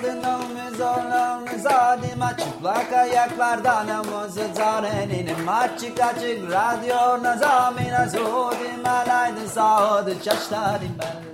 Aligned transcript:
aldın 0.00 0.22
omuz 0.22 0.80
omuz 0.80 1.66
adıma 1.66 2.36
çıplak 2.36 2.92
ayaklardan 2.92 3.88
omuz 3.88 4.34
zarenin 4.54 5.28
açık 5.46 6.00
açık 6.00 6.50
radyo 6.50 7.22
nazamina 7.22 8.08
zodim 8.08 8.86
alaydın 8.86 9.46
sağdı 9.46 10.16
çaşlarım 10.24 10.88
ben. 10.98 11.30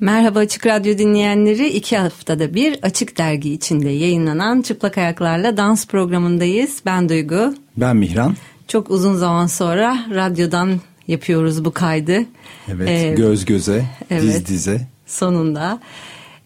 Merhaba 0.00 0.38
Açık 0.38 0.66
Radyo 0.66 0.98
dinleyenleri. 0.98 1.68
iki 1.68 1.96
haftada 1.96 2.54
bir 2.54 2.78
Açık 2.82 3.18
Dergi 3.18 3.52
içinde 3.52 3.88
yayınlanan 3.88 4.62
Çıplak 4.62 4.98
Ayaklarla 4.98 5.56
Dans 5.56 5.86
programındayız. 5.86 6.82
Ben 6.86 7.08
Duygu. 7.08 7.54
Ben 7.76 7.96
Mihran. 7.96 8.34
Çok 8.68 8.90
uzun 8.90 9.14
zaman 9.14 9.46
sonra 9.46 9.98
radyodan 10.10 10.80
yapıyoruz 11.08 11.64
bu 11.64 11.70
kaydı. 11.70 12.24
Evet 12.68 12.88
ee, 12.88 13.14
göz 13.16 13.44
göze, 13.44 13.84
evet, 14.10 14.22
diz 14.22 14.46
dize. 14.46 14.86
Sonunda. 15.06 15.80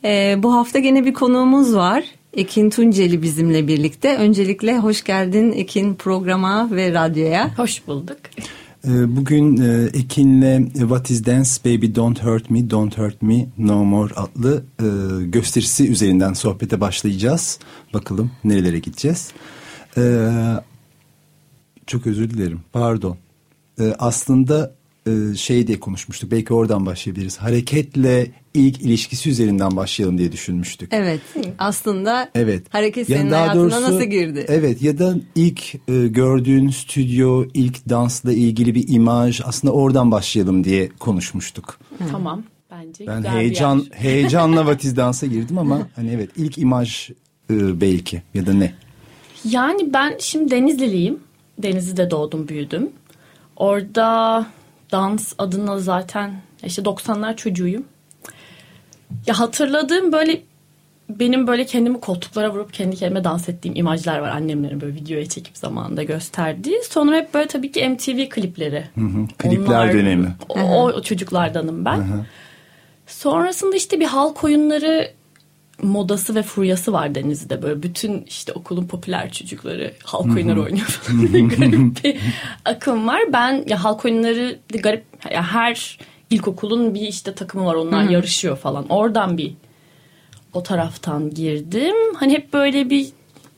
Ee, 0.05 0.37
bu 0.38 0.55
hafta 0.55 0.78
gene 0.78 1.05
bir 1.05 1.14
konuğumuz 1.14 1.74
var. 1.74 2.05
Ekin 2.34 2.70
Tunceli 2.70 3.23
bizimle 3.23 3.68
birlikte. 3.68 4.16
Öncelikle 4.16 4.78
hoş 4.78 5.04
geldin 5.04 5.52
Ekin 5.52 5.95
programa 5.95 6.68
ve 6.70 6.92
radyoya. 6.95 7.59
Hoş 7.59 7.87
bulduk. 7.87 8.18
Ee, 8.88 9.16
bugün 9.16 9.56
e, 9.56 9.88
Ekin'le 9.98 10.70
What 10.73 11.10
is 11.10 11.27
Dance 11.27 11.51
Baby 11.65 11.87
Don't 11.95 12.24
Hurt 12.24 12.51
Me 12.51 12.70
Don't 12.70 12.98
Hurt 12.98 13.23
Me 13.23 13.46
No 13.59 13.84
More 13.84 14.15
adlı 14.15 14.65
e, 14.80 14.87
gösterisi 15.24 15.90
üzerinden 15.90 16.32
sohbete 16.32 16.80
başlayacağız. 16.80 17.59
Bakalım 17.95 18.30
nerelere 18.45 18.79
gideceğiz. 18.79 19.32
Ee, 19.96 20.29
çok 21.87 22.06
özür 22.06 22.30
dilerim 22.30 22.60
pardon. 22.73 23.16
Ee, 23.80 23.95
aslında 23.98 24.74
e, 25.06 25.34
şey 25.36 25.66
diye 25.66 25.80
konuşmuştuk. 25.80 26.30
Belki 26.30 26.54
oradan 26.54 26.86
başlayabiliriz. 26.86 27.38
Hareketle 27.38 28.30
ilk 28.54 28.82
ilişkisi 28.82 29.30
üzerinden 29.30 29.76
başlayalım 29.76 30.18
diye 30.18 30.32
düşünmüştük. 30.32 30.88
Evet. 30.92 31.20
Aslında 31.59 32.30
evet. 32.34 32.62
hareket 32.70 33.06
senin 33.06 33.18
yani 33.18 33.34
hayatına 33.34 33.62
doğrusu, 33.62 33.82
nasıl 33.82 34.02
girdi? 34.02 34.45
Evet 34.48 34.82
ya 34.82 34.98
da 34.98 35.14
ilk 35.34 35.74
e, 35.74 36.06
gördüğün 36.08 36.70
stüdyo, 36.70 37.45
ilk 37.54 37.88
dansla 37.88 38.32
ilgili 38.32 38.74
bir 38.74 38.88
imaj 38.88 39.40
aslında 39.45 39.74
oradan 39.74 40.10
başlayalım 40.10 40.64
diye 40.64 40.88
konuşmuştuk. 40.88 41.78
Tamam. 42.10 42.42
Bence 42.70 43.06
ben 43.06 43.23
heyecan 43.23 43.86
heyecanla 43.92 44.66
vatiz 44.66 44.96
dansa 44.96 45.26
girdim 45.26 45.58
ama 45.58 45.88
hani 45.96 46.10
evet 46.10 46.30
ilk 46.36 46.58
imaj 46.58 47.10
e, 47.51 47.80
belki 47.80 48.23
ya 48.34 48.46
da 48.46 48.52
ne? 48.52 48.74
Yani 49.45 49.92
ben 49.92 50.16
şimdi 50.18 50.51
Denizliliyim. 50.51 51.18
Denizli'de 51.62 52.10
doğdum, 52.10 52.48
büyüdüm. 52.48 52.90
Orada 53.61 54.47
dans 54.93 55.33
adına 55.39 55.79
zaten 55.79 56.35
işte 56.65 56.83
90'lar 56.83 57.37
çocuğuyum. 57.37 57.85
Ya 59.27 59.41
hatırladığım 59.41 60.13
böyle 60.13 60.43
benim 61.09 61.47
böyle 61.47 61.66
kendimi 61.66 62.01
koltuklara 62.01 62.53
vurup 62.53 62.73
kendi 62.73 62.97
kendime 62.97 63.25
dans 63.25 63.49
ettiğim 63.49 63.77
imajlar 63.77 64.19
var 64.19 64.28
annemlerin 64.28 64.81
böyle 64.81 64.94
videoya 64.94 65.27
çekip 65.27 65.59
zamanında 65.59 66.03
gösterdiği. 66.03 66.81
Sonra 66.91 67.16
hep 67.16 67.34
böyle 67.34 67.47
tabii 67.47 67.72
ki 67.72 67.88
MTV 67.88 68.28
klipleri. 68.28 68.84
Hı 68.94 69.00
hı, 69.00 69.27
klipler 69.38 69.84
Onlar, 69.84 69.93
dönemi. 69.93 70.28
O, 70.49 70.61
o 70.61 71.03
çocuklardanım 71.03 71.84
ben. 71.84 71.97
Hı 71.97 72.03
hı. 72.03 72.27
Sonrasında 73.06 73.77
işte 73.77 74.00
bir 74.00 74.06
halk 74.06 74.44
oyunları 74.44 75.12
modası 75.82 76.34
ve 76.34 76.42
furyası 76.42 76.92
var 76.92 77.14
Denizli'de 77.14 77.62
böyle 77.62 77.82
bütün 77.82 78.25
işte 78.26 78.53
okulun 78.53 78.86
popüler 78.86 79.32
çocukları 79.32 79.92
halk 80.04 80.36
oyunları 80.36 80.62
oynuyor 80.62 80.86
falan 80.86 81.48
garip 81.48 82.04
bir 82.04 82.16
akım 82.64 83.06
var. 83.06 83.20
Ben 83.32 83.64
ya 83.69 83.84
halk 83.84 84.04
oyunları 84.04 84.58
garip 84.82 85.04
ya 85.32 85.42
her 85.42 85.98
ilkokulun 86.31 86.94
bir 86.94 87.00
işte 87.00 87.34
takımı 87.34 87.66
var 87.66 87.74
onlar 87.74 88.02
yarışıyor 88.02 88.56
falan. 88.56 88.88
Oradan 88.88 89.38
bir 89.38 89.54
o 90.52 90.62
taraftan 90.62 91.30
girdim. 91.30 92.14
Hani 92.16 92.32
hep 92.32 92.52
böyle 92.52 92.90
bir 92.90 93.08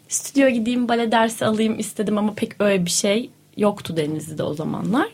stüdyo 0.09 0.49
gideyim 0.49 0.89
bale 0.89 1.13
dersi 1.13 1.47
alayım 1.47 1.79
istedim 1.79 2.19
ama 2.19 2.35
pek 2.35 2.61
öyle 2.61 2.85
bir 2.85 2.91
şey 2.91 3.31
yoktu 3.57 3.97
Denizli'de 3.97 4.43
o 4.43 4.55
zamanlar. 4.55 5.09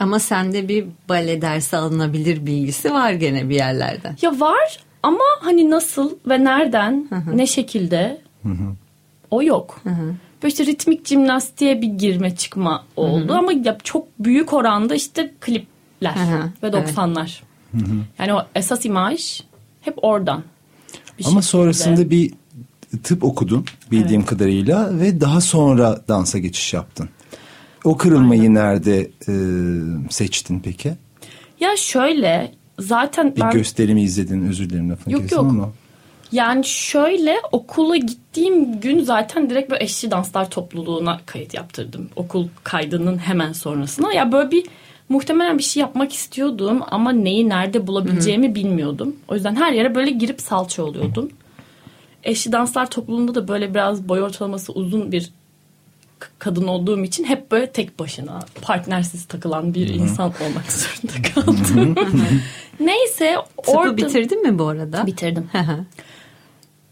Ama 0.00 0.18
sende 0.18 0.68
bir 0.68 0.86
bale 1.08 1.42
dersi 1.42 1.76
alınabilir 1.76 2.46
bilgisi 2.46 2.92
var 2.92 3.12
gene 3.12 3.48
bir 3.48 3.54
yerlerden. 3.54 4.16
Ya 4.22 4.40
var 4.40 4.78
ama 5.06 5.24
hani 5.40 5.70
nasıl 5.70 6.10
ve 6.28 6.44
nereden, 6.44 7.06
hı 7.08 7.14
hı. 7.14 7.36
ne 7.36 7.46
şekilde 7.46 8.20
hı 8.42 8.48
hı. 8.48 8.74
o 9.30 9.42
yok. 9.42 9.80
Hı 9.82 9.90
hı. 9.90 10.14
Böyle 10.42 10.52
işte 10.52 10.66
ritmik 10.66 11.06
jimnastiğe 11.06 11.82
bir 11.82 11.88
girme 11.88 12.36
çıkma 12.36 12.84
oldu 12.96 13.28
hı 13.28 13.32
hı. 13.32 13.38
ama 13.38 13.52
ya 13.52 13.78
çok 13.82 14.06
büyük 14.18 14.52
oranda 14.52 14.94
işte 14.94 15.34
klipler 15.40 16.14
hı 16.14 16.36
hı. 16.36 16.50
ve 16.62 16.66
90'lar. 16.66 17.40
Evet. 17.74 17.84
Yani 18.18 18.34
o 18.34 18.42
esas 18.54 18.84
imaj 18.84 19.40
hep 19.80 20.04
oradan. 20.04 20.42
Bir 21.18 21.24
ama 21.24 21.30
şekilde. 21.30 21.42
sonrasında 21.42 22.10
bir 22.10 22.32
tıp 23.02 23.24
okudun 23.24 23.64
bildiğim 23.90 24.20
evet. 24.20 24.30
kadarıyla 24.30 25.00
ve 25.00 25.20
daha 25.20 25.40
sonra 25.40 26.00
dansa 26.08 26.38
geçiş 26.38 26.74
yaptın. 26.74 27.08
O 27.84 27.96
kırılmayı 27.96 28.40
Aynen. 28.40 28.54
nerede 28.54 29.10
e, 29.28 29.34
seçtin 30.10 30.60
peki? 30.60 30.92
Ya 31.60 31.76
şöyle 31.76 32.52
zaten 32.78 33.36
bir 33.36 33.40
ben... 33.40 33.50
gösterimi 33.50 34.02
izledin 34.02 34.48
özür 34.48 34.70
dilerim 34.70 34.90
lafını 34.90 35.14
yok, 35.14 35.32
yok. 35.32 35.40
ama. 35.40 35.72
Yani 36.32 36.64
şöyle 36.64 37.36
okula 37.52 37.96
gittiğim 37.96 38.80
gün 38.80 39.04
zaten 39.04 39.50
direkt 39.50 39.70
böyle 39.70 39.84
eşli 39.84 40.10
danslar 40.10 40.50
topluluğuna 40.50 41.20
kayıt 41.26 41.54
yaptırdım. 41.54 42.08
Okul 42.16 42.48
kaydının 42.64 43.18
hemen 43.18 43.52
sonrasına. 43.52 44.12
Ya 44.12 44.32
böyle 44.32 44.50
bir 44.50 44.66
muhtemelen 45.08 45.58
bir 45.58 45.62
şey 45.62 45.80
yapmak 45.80 46.12
istiyordum 46.12 46.80
ama 46.90 47.12
neyi 47.12 47.48
nerede 47.48 47.86
bulabileceğimi 47.86 48.46
Hı-hı. 48.46 48.54
bilmiyordum. 48.54 49.16
O 49.28 49.34
yüzden 49.34 49.54
her 49.56 49.72
yere 49.72 49.94
böyle 49.94 50.10
girip 50.10 50.40
salça 50.40 50.82
oluyordum. 50.82 51.30
Eşli 52.24 52.52
danslar 52.52 52.90
topluluğunda 52.90 53.34
da 53.34 53.48
böyle 53.48 53.74
biraz 53.74 54.08
boy 54.08 54.22
ortalaması 54.22 54.72
uzun 54.72 55.12
bir 55.12 55.30
kadın 56.38 56.66
olduğum 56.66 57.04
için 57.04 57.24
hep 57.24 57.50
böyle 57.50 57.72
tek 57.72 57.98
başına 57.98 58.40
partnersiz 58.62 59.24
takılan 59.24 59.74
bir 59.74 59.88
Hı-hı. 59.88 59.96
insan 59.96 60.32
olmak 60.40 60.72
zorunda 60.72 61.28
kaldım. 61.34 61.94
Neyse 62.80 63.36
Tıpı 63.56 63.78
orada... 63.78 63.96
bitirdin 63.96 64.42
mi 64.42 64.58
bu 64.58 64.68
arada? 64.68 65.06
Bitirdim. 65.06 65.50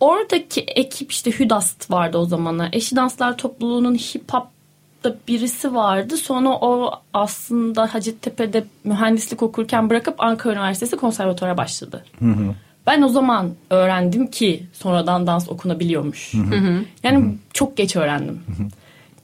Oradaki 0.01 0.61
ekip 0.61 1.13
işte 1.13 1.31
Hüdast 1.31 1.91
vardı 1.91 2.19
o 2.19 2.25
zamanlar. 2.25 2.69
Eşi 2.73 2.97
Danslar 2.97 3.39
Topluluğu'nun 3.39 3.95
hip 3.95 4.33
hop'ta 4.33 5.17
birisi 5.29 5.75
vardı. 5.75 6.17
Sonra 6.17 6.49
o 6.49 7.01
aslında 7.15 7.95
Hacettepe'de 7.95 8.65
mühendislik 8.85 9.43
okurken 9.43 9.91
bırakıp 9.91 10.15
Ankara 10.19 10.55
Üniversitesi 10.55 10.97
konservatuara 10.97 11.57
başladı. 11.57 12.05
Hı 12.19 12.25
hı. 12.25 12.55
Ben 12.87 13.03
o 13.03 13.09
zaman 13.09 13.51
öğrendim 13.71 14.27
ki 14.27 14.67
sonradan 14.73 15.27
dans 15.27 15.49
okunabiliyormuş. 15.49 16.35
Hı 16.35 16.39
hı. 16.39 16.85
Yani 17.03 17.25
hı 17.25 17.29
hı. 17.29 17.35
çok 17.53 17.77
geç 17.77 17.97
öğrendim. 17.97 18.43
Hı 18.47 18.63
hı. 18.63 18.67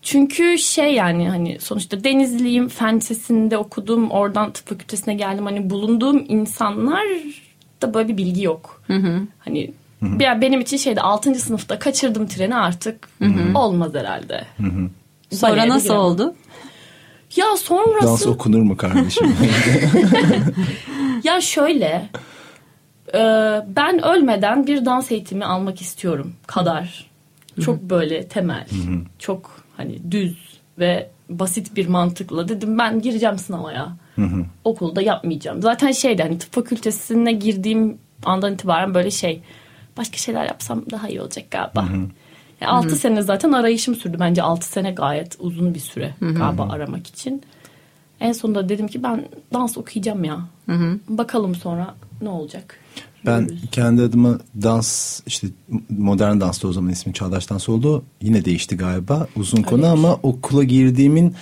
Çünkü 0.03 0.59
şey 0.59 0.95
yani 0.95 1.29
hani 1.29 1.61
sonuçta 1.61 2.05
Denizliyim, 2.05 2.69
fen 2.69 2.97
lisesinde 2.97 3.59
okudum, 3.59 4.11
oradan 4.11 4.53
tıp 4.53 4.69
fakültesine 4.69 5.15
geldim. 5.15 5.45
Hani 5.45 5.71
bulunduğum 5.71 6.25
insanlar 6.29 7.05
da 7.83 7.95
böyle 7.95 8.09
bir 8.09 8.17
bilgi 8.17 8.43
yok. 8.43 8.83
Hı 8.87 8.95
hı. 8.95 9.21
Hani 9.39 9.73
hı 10.01 10.07
hı. 10.07 10.19
Bir, 10.19 10.41
benim 10.41 10.61
için 10.61 10.77
şeyde 10.77 11.01
6. 11.01 11.35
sınıfta 11.35 11.79
kaçırdım 11.79 12.27
treni 12.27 12.57
artık 12.57 13.09
hı 13.19 13.25
hı. 13.25 13.59
olmaz 13.59 13.95
herhalde. 13.95 14.45
Hı 14.57 14.63
hı. 14.63 14.91
Sonra 15.37 15.69
nasıl 15.69 15.89
giremem. 15.89 16.05
oldu? 16.05 16.35
Ya 17.37 17.57
sonrası... 17.57 18.07
Dans 18.07 18.27
okunur 18.27 18.63
mu 18.63 18.77
kardeşim? 18.77 19.37
ya 21.25 21.41
şöyle... 21.41 22.09
Ben 23.67 24.05
ölmeden 24.05 24.67
bir 24.67 24.85
dans 24.85 25.13
eğitimi 25.13 25.45
almak 25.45 25.81
istiyorum 25.81 26.33
kadar. 26.47 27.11
Çok 27.61 27.83
böyle 27.83 28.29
temel. 28.29 28.67
Çok 29.19 29.60
hani 29.81 30.11
düz 30.11 30.37
ve 30.79 31.11
basit 31.29 31.77
bir 31.77 31.89
mantıkla 31.89 32.49
dedim 32.49 32.79
ben 32.79 33.01
gireceğim 33.01 33.39
sınava 33.39 33.73
ya. 33.73 33.97
Hı 34.17 34.23
hı. 34.23 34.45
Okulda 34.65 35.03
yapmayacağım. 35.03 35.63
Zaten 35.63 35.93
şeydi 35.93 36.23
hani 36.23 36.39
tıp 36.39 36.53
fakültesine 36.53 37.33
girdiğim 37.33 37.99
andan 38.25 38.55
itibaren 38.55 38.95
böyle 38.95 39.11
şey 39.11 39.43
başka 39.97 40.17
şeyler 40.17 40.45
yapsam 40.45 40.85
daha 40.91 41.09
iyi 41.09 41.21
olacak 41.21 41.51
galiba. 41.51 41.83
Hı 41.83 41.95
hı. 41.95 42.07
Yani 42.61 42.73
6 42.73 42.97
sene 42.97 43.23
zaten 43.23 43.53
arayışım 43.53 43.95
sürdü. 43.95 44.17
Bence 44.21 44.43
6 44.43 44.69
sene 44.69 44.91
gayet 44.91 45.37
uzun 45.39 45.75
bir 45.75 45.81
süre 45.81 46.15
hı 46.19 46.27
hı. 46.27 46.35
galiba 46.35 46.69
aramak 46.71 47.07
için. 47.07 47.43
En 48.21 48.33
sonunda 48.33 48.69
dedim 48.69 48.89
ki 48.89 49.03
ben 49.03 49.29
dans 49.53 49.79
okuyacağım 49.79 50.25
ya. 50.25 50.41
Hı 50.67 50.73
hı. 50.73 50.99
Bakalım 51.09 51.55
sonra 51.55 51.95
ne 52.23 52.29
olacak. 52.29 52.77
Ben 53.27 53.51
kendi 53.73 54.03
adıma 54.03 54.39
dans 54.63 55.21
işte 55.27 55.47
modern 55.91 56.41
dansta 56.41 56.69
o 56.69 56.73
zaman 56.73 56.91
ismi 56.91 57.13
Çağdaş 57.13 57.51
Dans 57.51 57.69
oldu. 57.69 58.05
Yine 58.23 58.45
değişti 58.45 58.77
galiba 58.77 59.27
uzun 59.37 59.59
Öyle 59.59 59.69
konu 59.69 59.87
ama 59.87 60.15
okula 60.23 60.65
girdiğimin 60.65 61.35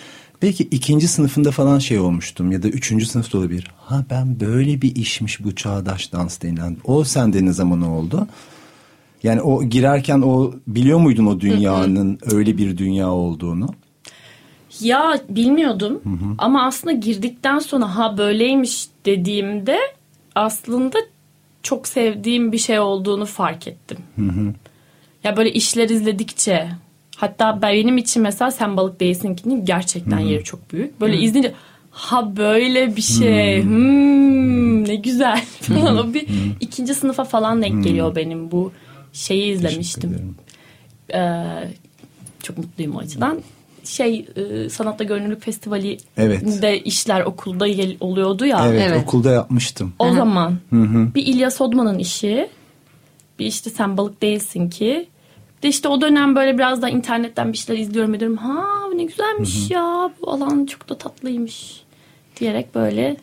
belki 0.42 0.64
ikinci 0.64 1.08
sınıfında 1.08 1.50
falan 1.50 1.78
şey 1.78 1.98
olmuştum 1.98 2.52
ya 2.52 2.62
da 2.62 2.68
üçüncü 2.68 3.06
sınıfta 3.06 3.38
olabilir. 3.38 3.70
Ha 3.76 4.04
ben 4.10 4.40
böyle 4.40 4.82
bir 4.82 4.96
işmiş 4.96 5.44
bu 5.44 5.54
Çağdaş 5.54 6.12
Dans 6.12 6.42
denilen. 6.42 6.76
O 6.84 7.04
sende 7.04 7.44
ne 7.44 7.52
zaman 7.52 7.82
oldu? 7.82 8.26
Yani 9.22 9.42
o 9.42 9.64
girerken 9.64 10.20
o 10.20 10.54
biliyor 10.66 10.98
muydun 10.98 11.26
o 11.26 11.40
dünyanın 11.40 12.18
öyle 12.32 12.58
bir 12.58 12.78
dünya 12.78 13.10
olduğunu? 13.10 13.68
Ya 14.80 15.20
bilmiyordum 15.28 16.02
ama 16.38 16.66
aslında 16.66 16.92
girdikten 16.92 17.58
sonra 17.58 17.96
ha 17.96 18.18
böyleymiş 18.18 18.88
dediğimde 19.06 19.78
aslında 20.34 20.98
çok 21.62 21.88
sevdiğim 21.88 22.52
bir 22.52 22.58
şey 22.58 22.78
olduğunu 22.78 23.26
fark 23.26 23.68
ettim. 23.68 23.98
Ya 25.24 25.36
böyle 25.36 25.52
işler 25.52 25.88
izledikçe 25.88 26.68
hatta 27.16 27.62
benim 27.62 27.98
için 27.98 28.22
mesela 28.22 28.50
sen 28.50 28.76
balık 28.76 29.00
değilsin 29.00 29.34
ki 29.34 29.60
gerçekten 29.64 30.18
yeri 30.18 30.44
çok 30.44 30.72
büyük. 30.72 31.00
Böyle 31.00 31.16
izleyince 31.18 31.54
ha 31.90 32.36
böyle 32.36 32.96
bir 32.96 33.02
şey 33.02 33.62
hmm, 33.62 34.88
ne 34.88 34.94
güzel. 34.94 35.44
Falan 35.60 35.98
o 35.98 36.14
bir 36.14 36.28
ikinci 36.60 36.94
sınıfa 36.94 37.24
falan 37.24 37.62
denk 37.62 37.84
geliyor 37.84 38.16
benim 38.16 38.50
bu 38.50 38.72
şeyi 39.12 39.52
izlemiştim. 39.52 40.34
Ee, 41.14 41.44
çok 42.42 42.58
mutluyum 42.58 42.94
o 42.94 42.98
açıdan. 42.98 43.40
Şey 43.88 44.26
e, 44.36 44.68
Sanatta 44.68 45.04
Gönüllülük 45.04 45.42
Festivali 45.42 45.98
Evet. 46.16 46.62
de 46.62 46.78
işler 46.78 47.20
okulda 47.20 47.66
oluyordu 48.00 48.46
ya. 48.46 48.66
Evet, 48.68 48.82
Evet. 48.88 49.02
okulda 49.02 49.30
yapmıştım. 49.30 49.92
O 49.98 50.12
zaman 50.12 50.58
bir 51.14 51.26
İlyas 51.26 51.60
Odman'ın 51.60 51.98
işi 51.98 52.48
bir 53.38 53.46
işte 53.46 53.70
sen 53.70 53.96
balık 53.96 54.22
değilsin 54.22 54.70
ki 54.70 55.08
bir 55.58 55.62
de 55.62 55.68
işte 55.68 55.88
o 55.88 56.00
dönem 56.00 56.36
böyle 56.36 56.58
biraz 56.58 56.82
da 56.82 56.88
internetten 56.88 57.52
bir 57.52 57.58
şeyler 57.58 57.80
izliyorum 57.82 58.14
ediyorum. 58.14 58.36
Ha 58.36 58.64
ne 58.94 59.04
güzelmiş 59.04 59.70
ya 59.70 60.10
bu 60.20 60.30
alan 60.30 60.66
çok 60.66 60.88
da 60.88 60.98
tatlıymış 60.98 61.82
diyerek 62.40 62.74
böyle 62.74 63.16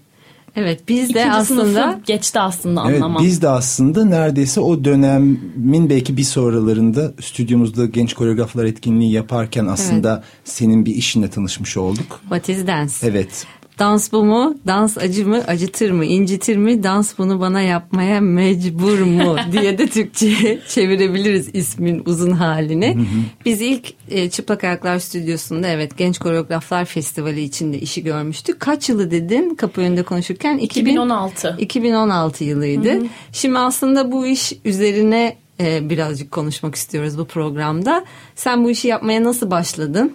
Evet 0.55 0.81
biz 0.87 1.13
de 1.13 1.19
ikinci 1.19 1.31
aslında 1.31 1.99
geçti 2.05 2.39
aslında 2.39 2.83
Evet 2.87 3.01
anlamam. 3.01 3.23
biz 3.23 3.41
de 3.41 3.49
aslında 3.49 4.05
neredeyse 4.05 4.59
o 4.61 4.83
dönemin 4.83 5.89
belki 5.89 6.17
bir 6.17 6.23
sonralarında 6.23 7.13
stüdyomuzda 7.21 7.85
genç 7.85 8.13
koreograflar 8.13 8.65
etkinliği 8.65 9.11
yaparken 9.11 9.65
aslında 9.65 10.23
senin 10.43 10.85
bir 10.85 10.95
işinle 10.95 11.29
tanışmış 11.29 11.77
olduk. 11.77 12.19
What 12.21 12.49
is 12.49 12.67
Dance? 12.67 12.93
Evet. 13.03 13.45
Dans 13.79 14.11
bu 14.11 14.23
mu? 14.23 14.55
Dans 14.67 14.97
acı 14.97 15.27
mı? 15.27 15.43
Acıtır 15.47 15.91
mı? 15.91 16.05
incitir 16.05 16.57
mi? 16.57 16.83
Dans 16.83 17.17
bunu 17.17 17.39
bana 17.39 17.61
yapmaya 17.61 18.21
mecbur 18.21 18.99
mu? 18.99 19.35
diye 19.51 19.77
de 19.77 19.87
Türkçe'ye 19.87 20.59
çevirebiliriz 20.67 21.49
ismin 21.53 22.03
uzun 22.05 22.31
halini. 22.31 22.97
Biz 23.45 23.61
ilk 23.61 23.93
e, 24.09 24.29
Çıplak 24.29 24.63
Ayaklar 24.63 24.99
Stüdyosu'nda 24.99 25.67
evet 25.67 25.97
Genç 25.97 26.17
Koreograflar 26.17 26.85
Festivali 26.85 27.41
içinde 27.41 27.79
işi 27.79 28.03
görmüştük. 28.03 28.59
Kaç 28.59 28.89
yılı 28.89 29.11
dedin 29.11 29.55
kapı 29.55 29.81
önünde 29.81 30.03
konuşurken? 30.03 30.57
2000 30.57 30.91
2016. 30.91 31.55
2016 31.59 32.43
yılıydı. 32.43 33.03
Şimdi 33.31 33.59
aslında 33.59 34.11
bu 34.11 34.27
iş 34.27 34.53
üzerine 34.65 35.37
e, 35.59 35.89
birazcık 35.89 36.31
konuşmak 36.31 36.75
istiyoruz 36.75 37.17
bu 37.17 37.25
programda. 37.25 38.05
Sen 38.35 38.63
bu 38.63 38.69
işi 38.69 38.87
yapmaya 38.87 39.23
nasıl 39.23 39.51
başladın? 39.51 40.13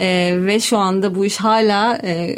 E, 0.00 0.36
ve 0.46 0.60
şu 0.60 0.78
anda 0.78 1.14
bu 1.14 1.24
iş 1.24 1.36
hala 1.36 1.98
e, 2.04 2.36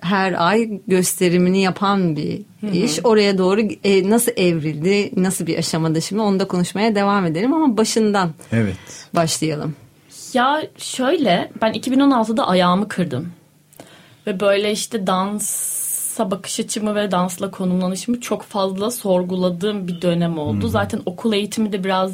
her 0.00 0.48
ay 0.48 0.80
gösterimini 0.86 1.62
yapan 1.62 2.16
bir 2.16 2.40
iş. 2.72 2.98
Oraya 3.04 3.38
doğru 3.38 3.60
e, 3.84 4.10
nasıl 4.10 4.32
evrildi, 4.36 5.10
nasıl 5.16 5.46
bir 5.46 5.58
aşamada 5.58 6.00
şimdi 6.00 6.22
onu 6.22 6.40
da 6.40 6.48
konuşmaya 6.48 6.94
devam 6.94 7.26
edelim 7.26 7.54
ama 7.54 7.76
başından 7.76 8.30
Evet. 8.52 8.76
başlayalım. 9.14 9.74
Ya 10.34 10.62
şöyle 10.78 11.50
ben 11.62 11.72
2016'da 11.72 12.48
ayağımı 12.48 12.88
kırdım. 12.88 13.28
Ve 14.26 14.40
böyle 14.40 14.72
işte 14.72 15.06
dansa 15.06 16.30
bakış 16.30 16.60
açımı 16.60 16.94
ve 16.94 17.10
dansla 17.10 17.50
konumlanışımı 17.50 18.20
çok 18.20 18.42
fazla 18.42 18.90
sorguladığım 18.90 19.88
bir 19.88 20.02
dönem 20.02 20.38
oldu. 20.38 20.68
Zaten 20.68 21.00
okul 21.06 21.32
eğitimi 21.32 21.72
de 21.72 21.84
biraz 21.84 22.12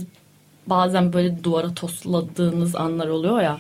bazen 0.67 1.13
böyle 1.13 1.45
duvara 1.45 1.75
tosladığınız 1.75 2.77
anlar 2.77 3.09
oluyor 3.09 3.43
ya. 3.43 3.59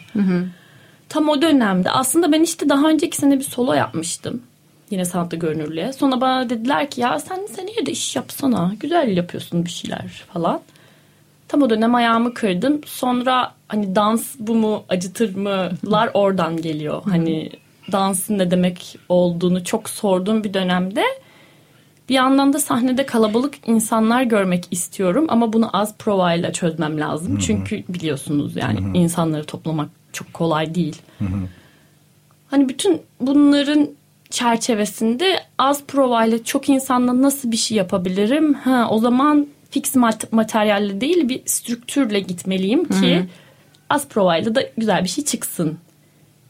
Tam 1.13 1.29
o 1.29 1.43
dönemde 1.43 1.91
aslında 1.91 2.33
ben 2.33 2.43
işte 2.43 2.69
daha 2.69 2.89
önceki 2.89 3.17
sene 3.17 3.39
bir 3.39 3.45
solo 3.45 3.73
yapmıştım. 3.73 4.43
Yine 4.91 5.05
sanatta 5.05 5.37
görünürlüğe. 5.37 5.93
Sonra 5.93 6.21
bana 6.21 6.51
dediler 6.51 6.91
ki 6.91 7.01
ya 7.01 7.19
sen 7.19 7.47
seneye 7.47 7.87
de 7.87 7.91
iş 7.91 8.17
yapsana. 8.17 8.75
Güzel 8.81 9.17
yapıyorsun 9.17 9.65
bir 9.65 9.71
şeyler 9.71 10.25
falan. 10.33 10.61
Tam 11.49 11.63
o 11.63 11.71
dönem 11.71 11.95
ayağımı 11.95 12.35
kırdım. 12.35 12.81
Sonra 12.87 13.53
hani 13.69 13.95
dans 13.95 14.35
bu 14.39 14.55
mu 14.55 14.85
acıtır 14.89 15.35
mılar 15.35 16.11
oradan 16.15 16.57
geliyor. 16.57 17.03
Hani 17.05 17.51
dansın 17.93 18.39
ne 18.39 18.51
demek 18.51 18.99
olduğunu 19.09 19.65
çok 19.65 19.91
sorduğum 19.91 20.45
bir 20.45 20.55
dönemde 20.55 21.05
bir 22.09 22.15
yandan 22.15 22.53
da 22.53 22.59
sahnede 22.59 23.07
kalabalık 23.07 23.55
insanlar 23.67 24.23
görmek 24.23 24.65
istiyorum 24.71 25.27
ama 25.29 25.53
bunu 25.53 25.77
az 25.77 25.97
provayla 25.97 26.53
çözmem 26.53 27.01
lazım. 27.01 27.39
Çünkü 27.39 27.85
biliyorsunuz 27.89 28.57
yani 28.57 28.99
insanları 28.99 29.45
toplamak 29.45 30.02
çok 30.13 30.35
kolay 30.35 30.75
değil. 30.75 30.97
Hani 32.51 32.69
bütün 32.69 33.03
bunların 33.21 33.89
çerçevesinde 34.31 35.41
az 35.59 35.85
provayla 35.85 36.45
çok 36.45 36.69
insanla 36.69 37.23
nasıl 37.23 37.51
bir 37.51 37.57
şey 37.57 37.77
yapabilirim? 37.77 38.55
Ha, 38.55 38.87
o 38.91 38.99
zaman 38.99 39.47
fix 39.71 39.97
mat- 39.97 40.33
materyalle 40.33 41.01
değil 41.01 41.29
bir 41.29 41.43
strüktürle 41.47 42.21
gitmeliyim 42.21 42.85
ki 42.85 43.25
az 43.91 44.09
provayla 44.09 44.55
da 44.55 44.63
güzel 44.79 45.05
bir 45.05 45.09
şey 45.09 45.25
çıksın 45.25 45.79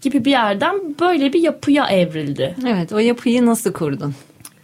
gibi 0.02 0.24
bir 0.24 0.30
yerden 0.30 0.76
böyle 1.00 1.32
bir 1.32 1.40
yapıya 1.40 1.86
evrildi. 1.88 2.56
Evet 2.66 2.92
o 2.92 2.98
yapıyı 2.98 3.46
nasıl 3.46 3.72
kurdun? 3.72 4.14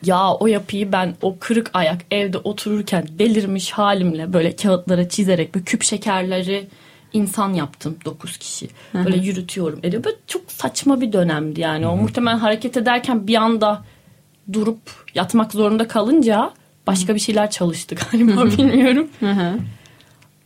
Ya 0.04 0.30
o 0.34 0.46
yapıyı 0.46 0.92
ben 0.92 1.14
o 1.22 1.36
kırık 1.40 1.70
ayak 1.74 2.00
evde 2.10 2.38
otururken 2.38 3.06
delirmiş 3.18 3.70
halimle 3.70 4.32
böyle 4.32 4.56
kağıtlara 4.56 5.08
çizerek 5.08 5.54
böyle 5.54 5.64
küp 5.64 5.82
şekerleri 5.82 6.66
insan 7.12 7.52
yaptım 7.52 7.96
9 8.04 8.36
kişi. 8.36 8.68
Böyle 8.94 9.16
yürütüyorum. 9.16 9.78
Ediyor. 9.82 10.04
Böyle 10.04 10.16
çok 10.26 10.42
saçma 10.48 11.00
bir 11.00 11.12
dönemdi 11.12 11.60
yani. 11.60 11.86
O 11.86 11.96
muhtemelen 11.96 12.38
hareket 12.38 12.76
ederken 12.76 13.26
bir 13.26 13.34
anda 13.34 13.84
durup 14.52 14.80
yatmak 15.14 15.52
zorunda 15.52 15.88
kalınca 15.88 16.50
başka 16.86 17.14
bir 17.14 17.20
şeyler 17.20 17.50
çalıştı 17.50 17.94
galiba 18.12 18.44
bilmiyorum. 18.46 19.08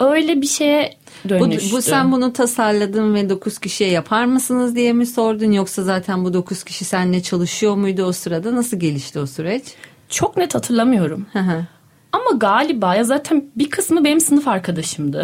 Öyle 0.01 0.43
bir 0.43 0.47
şeye 0.47 0.97
Bu, 1.25 1.29
dönüştü. 1.29 1.77
bu 1.77 1.83
sen 1.83 2.13
bunu 2.13 2.33
tasarladın 2.33 3.15
ve 3.15 3.29
9 3.29 3.59
kişiye 3.59 3.91
yapar 3.91 4.25
mısınız 4.25 4.77
diye 4.77 4.93
mi 4.93 5.07
sordun 5.07 5.53
yoksa 5.53 5.83
zaten 5.83 6.25
bu 6.25 6.33
9 6.35 6.65
kişi 6.65 6.85
seninle 6.85 7.23
çalışıyor 7.23 7.75
muydu 7.77 8.03
o 8.03 8.13
sırada 8.13 8.57
nasıl 8.57 8.77
gelişti 8.77 9.19
o 9.19 9.27
süreç? 9.27 9.65
Çok 10.09 10.37
net 10.37 10.55
hatırlamıyorum. 10.55 11.27
Hı 11.33 11.39
hı. 11.39 11.67
Ama 12.13 12.31
galiba 12.39 12.95
ya 12.95 13.05
zaten 13.05 13.45
bir 13.57 13.71
kısmı 13.71 14.05
benim 14.05 14.21
sınıf 14.21 14.49
arkadaşımdı. 14.49 15.23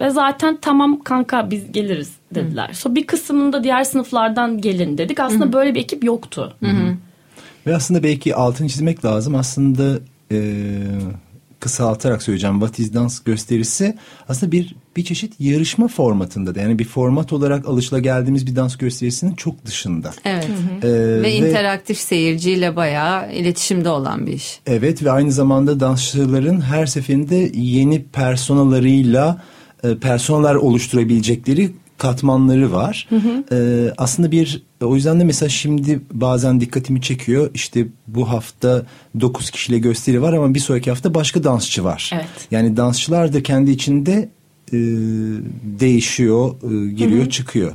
Ve 0.00 0.10
zaten 0.10 0.58
tamam 0.62 1.00
kanka 1.02 1.50
biz 1.50 1.72
geliriz 1.72 2.12
dediler. 2.34 2.70
Sonra 2.72 2.94
bir 2.94 3.06
kısmında 3.06 3.64
diğer 3.64 3.84
sınıflardan 3.84 4.60
gelin 4.60 4.98
dedik. 4.98 5.20
Aslında 5.20 5.52
böyle 5.52 5.74
bir 5.74 5.80
ekip 5.80 6.04
yoktu. 6.04 6.56
Ve 7.66 7.76
aslında 7.76 8.02
belki 8.02 8.34
altını 8.34 8.68
çizmek 8.68 9.04
lazım. 9.04 9.34
Aslında 9.34 9.98
e, 10.32 10.38
kısaltarak 11.60 12.22
söyleyeceğim. 12.22 12.60
What 12.60 12.78
is 12.78 12.94
Dance 12.94 13.14
gösterisi 13.24 13.96
aslında 14.28 14.52
bir 14.52 14.74
bir 14.96 15.04
çeşit 15.04 15.40
yarışma 15.40 15.88
formatında 15.88 16.54
da. 16.54 16.60
Yani 16.60 16.78
bir 16.78 16.84
format 16.84 17.32
olarak 17.32 17.68
alışılageldiğimiz 17.68 18.46
bir 18.46 18.56
dans 18.56 18.76
gösterisinin 18.76 19.34
çok 19.34 19.66
dışında. 19.66 20.14
Evet. 20.24 20.48
E, 20.82 20.88
Ve 21.22 21.32
interaktif 21.32 21.98
seyirciyle 21.98 22.76
bayağı 22.76 23.32
iletişimde 23.32 23.88
olan 23.88 24.26
bir 24.26 24.32
iş. 24.32 24.60
Evet 24.66 25.04
ve 25.04 25.10
aynı 25.10 25.32
zamanda 25.32 25.80
dansçıların 25.80 26.60
her 26.60 26.86
seferinde 26.86 27.50
yeni 27.54 28.04
personalarıyla 28.04 29.42
e, 29.84 29.96
personalar 29.98 30.54
oluşturabilecekleri 30.54 31.72
katmanları 31.98 32.72
var. 32.72 33.08
E, 33.52 33.90
aslında 33.98 34.30
bir 34.30 34.62
o 34.82 34.94
yüzden 34.94 35.20
de 35.20 35.24
mesela 35.24 35.48
şimdi 35.48 36.00
bazen 36.12 36.60
dikkatimi 36.60 37.02
çekiyor. 37.02 37.50
İşte 37.54 37.86
bu 38.06 38.28
hafta 38.30 38.82
9 39.20 39.50
kişiyle 39.50 39.78
gösteri 39.78 40.22
var 40.22 40.32
ama 40.32 40.54
bir 40.54 40.60
sonraki 40.60 40.90
hafta 40.90 41.14
başka 41.14 41.44
dansçı 41.44 41.84
var. 41.84 42.10
Evet. 42.14 42.48
Yani 42.50 42.76
dansçılar 42.76 43.32
da 43.32 43.42
kendi 43.42 43.70
içinde 43.70 44.28
e, 44.72 44.78
değişiyor, 45.62 46.54
e, 46.62 46.92
giriyor, 46.92 47.30
çıkıyor. 47.30 47.74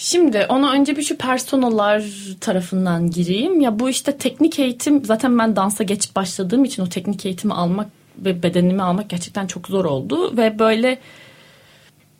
Şimdi 0.00 0.46
ona 0.48 0.72
önce 0.72 0.96
bir 0.96 1.02
şu 1.02 1.16
personalar 1.16 2.04
tarafından 2.40 3.10
gireyim. 3.10 3.60
Ya 3.60 3.78
bu 3.78 3.90
işte 3.90 4.16
teknik 4.16 4.58
eğitim 4.58 5.04
zaten 5.04 5.38
ben 5.38 5.56
dansa 5.56 5.84
geç 5.84 6.16
başladığım 6.16 6.64
için 6.64 6.82
o 6.82 6.88
teknik 6.88 7.26
eğitimi 7.26 7.54
almak 7.54 7.86
ve 8.18 8.42
bedenimi 8.42 8.82
almak 8.82 9.10
gerçekten 9.10 9.46
çok 9.46 9.68
zor 9.68 9.84
oldu. 9.84 10.36
Ve 10.36 10.58
böyle 10.58 10.98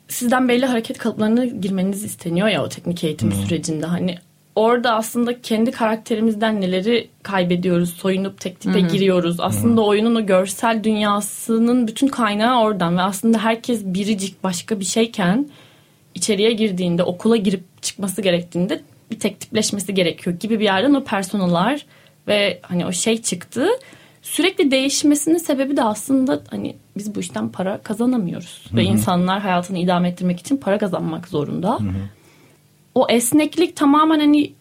sizden 0.09 0.47
belli 0.47 0.65
hareket 0.65 0.97
kalıplarına 0.97 1.45
girmeniz 1.45 2.03
isteniyor 2.03 2.47
ya 2.47 2.63
o 2.63 2.69
teknik 2.69 3.03
eğitim 3.03 3.31
sürecinde. 3.31 3.85
Hani 3.85 4.17
orada 4.55 4.95
aslında 4.95 5.41
kendi 5.41 5.71
karakterimizden 5.71 6.61
neleri 6.61 7.09
kaybediyoruz, 7.23 7.93
soyunup 7.93 8.41
tek 8.41 8.59
tipe 8.59 8.79
giriyoruz. 8.79 9.39
Aslında 9.39 9.81
oyunun 9.81 10.15
o 10.15 10.25
görsel 10.25 10.83
dünyasının 10.83 11.87
bütün 11.87 12.07
kaynağı 12.07 12.61
oradan 12.61 12.97
ve 12.97 13.01
aslında 13.01 13.43
herkes 13.43 13.85
biricik 13.85 14.43
başka 14.43 14.79
bir 14.79 14.85
şeyken 14.85 15.49
içeriye 16.15 16.51
girdiğinde 16.51 17.03
okula 17.03 17.37
girip 17.37 17.63
çıkması 17.81 18.21
gerektiğinde 18.21 18.81
bir 19.11 19.19
tek 19.19 19.39
tipleşmesi 19.39 19.93
gerekiyor 19.93 20.35
gibi 20.39 20.59
bir 20.59 20.63
yerden 20.63 20.93
o 20.93 21.03
personalar 21.03 21.85
ve 22.27 22.59
hani 22.61 22.85
o 22.85 22.91
şey 22.91 23.21
çıktı. 23.21 23.67
Sürekli 24.21 24.71
değişmesinin 24.71 25.37
sebebi 25.37 25.77
de 25.77 25.83
aslında 25.83 26.41
hani 26.49 26.75
biz 26.97 27.15
bu 27.15 27.19
işten 27.19 27.49
para 27.49 27.77
kazanamıyoruz 27.77 28.65
ve 28.73 28.83
insanlar 28.83 29.41
hayatını 29.41 29.77
idame 29.77 30.09
ettirmek 30.09 30.39
için 30.39 30.57
para 30.57 30.77
kazanmak 30.77 31.27
zorunda. 31.27 31.79
o 32.95 33.07
esneklik 33.09 33.75
tamamen 33.75 34.19
hani 34.19 34.53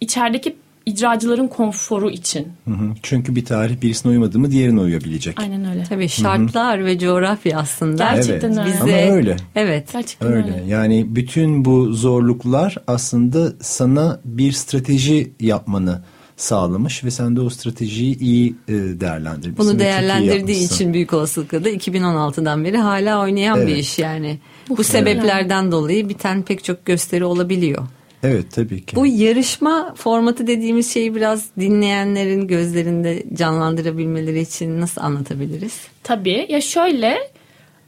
içerideki 0.00 0.56
icracıların 0.86 1.48
konforu 1.48 2.10
için. 2.10 2.48
Hı 2.64 2.70
hı. 2.70 2.94
Çünkü 3.02 3.36
bir 3.36 3.44
tarih 3.44 3.82
birisine 3.82 4.12
uymadı 4.12 4.38
mı 4.38 4.50
diğerine 4.50 4.80
uyabilecek. 4.80 5.40
Aynen 5.40 5.70
öyle. 5.70 5.84
Tabii 5.84 6.08
şartlar 6.08 6.84
ve 6.84 6.98
coğrafya 6.98 7.58
aslında. 7.58 8.12
Gerçekten 8.14 8.52
evet. 8.52 8.58
öyle. 8.58 8.72
Bize, 8.72 9.04
Ama 9.04 9.16
öyle. 9.16 9.36
Evet. 9.54 9.92
Gerçekten 9.92 10.32
Öyle. 10.32 10.52
öyle. 10.54 10.64
Yani 10.66 11.06
bütün 11.08 11.64
bu 11.64 11.92
zorluklar 11.92 12.76
aslında 12.86 13.52
sana 13.60 14.20
bir 14.24 14.52
strateji 14.52 15.32
yapmanı 15.40 16.02
sağlamış 16.36 17.04
ve 17.04 17.10
sen 17.10 17.36
de 17.36 17.40
o 17.40 17.50
stratejiyi 17.50 18.18
iyi 18.18 18.54
e, 18.68 18.72
değerlendirmişsin. 18.72 19.58
Bunu 19.72 19.78
değerlendirdiği 19.78 20.64
için 20.64 20.92
büyük 20.94 21.12
olasılıkla 21.12 21.64
da 21.64 21.70
2016'dan 21.70 22.64
beri 22.64 22.76
hala 22.76 23.20
oynayan 23.22 23.60
bir 23.60 23.72
Evet. 23.72 23.78
iş 23.78 23.98
yani. 23.98 24.38
Bu 24.68 24.74
Muhtemelen. 24.76 25.14
sebeplerden 25.14 25.72
dolayı 25.72 26.08
biten 26.08 26.42
pek 26.42 26.64
çok 26.64 26.84
gösteri 26.84 27.24
olabiliyor. 27.24 27.86
Evet 28.22 28.52
tabii 28.52 28.84
ki. 28.86 28.96
Bu 28.96 29.06
yarışma 29.06 29.94
formatı 29.96 30.46
dediğimiz 30.46 30.92
şeyi 30.92 31.14
biraz 31.14 31.44
dinleyenlerin 31.60 32.46
gözlerinde 32.48 33.24
canlandırabilmeleri 33.34 34.40
için 34.40 34.80
nasıl 34.80 35.00
anlatabiliriz? 35.00 35.80
Tabii. 36.02 36.46
Ya 36.48 36.60
şöyle 36.60 37.18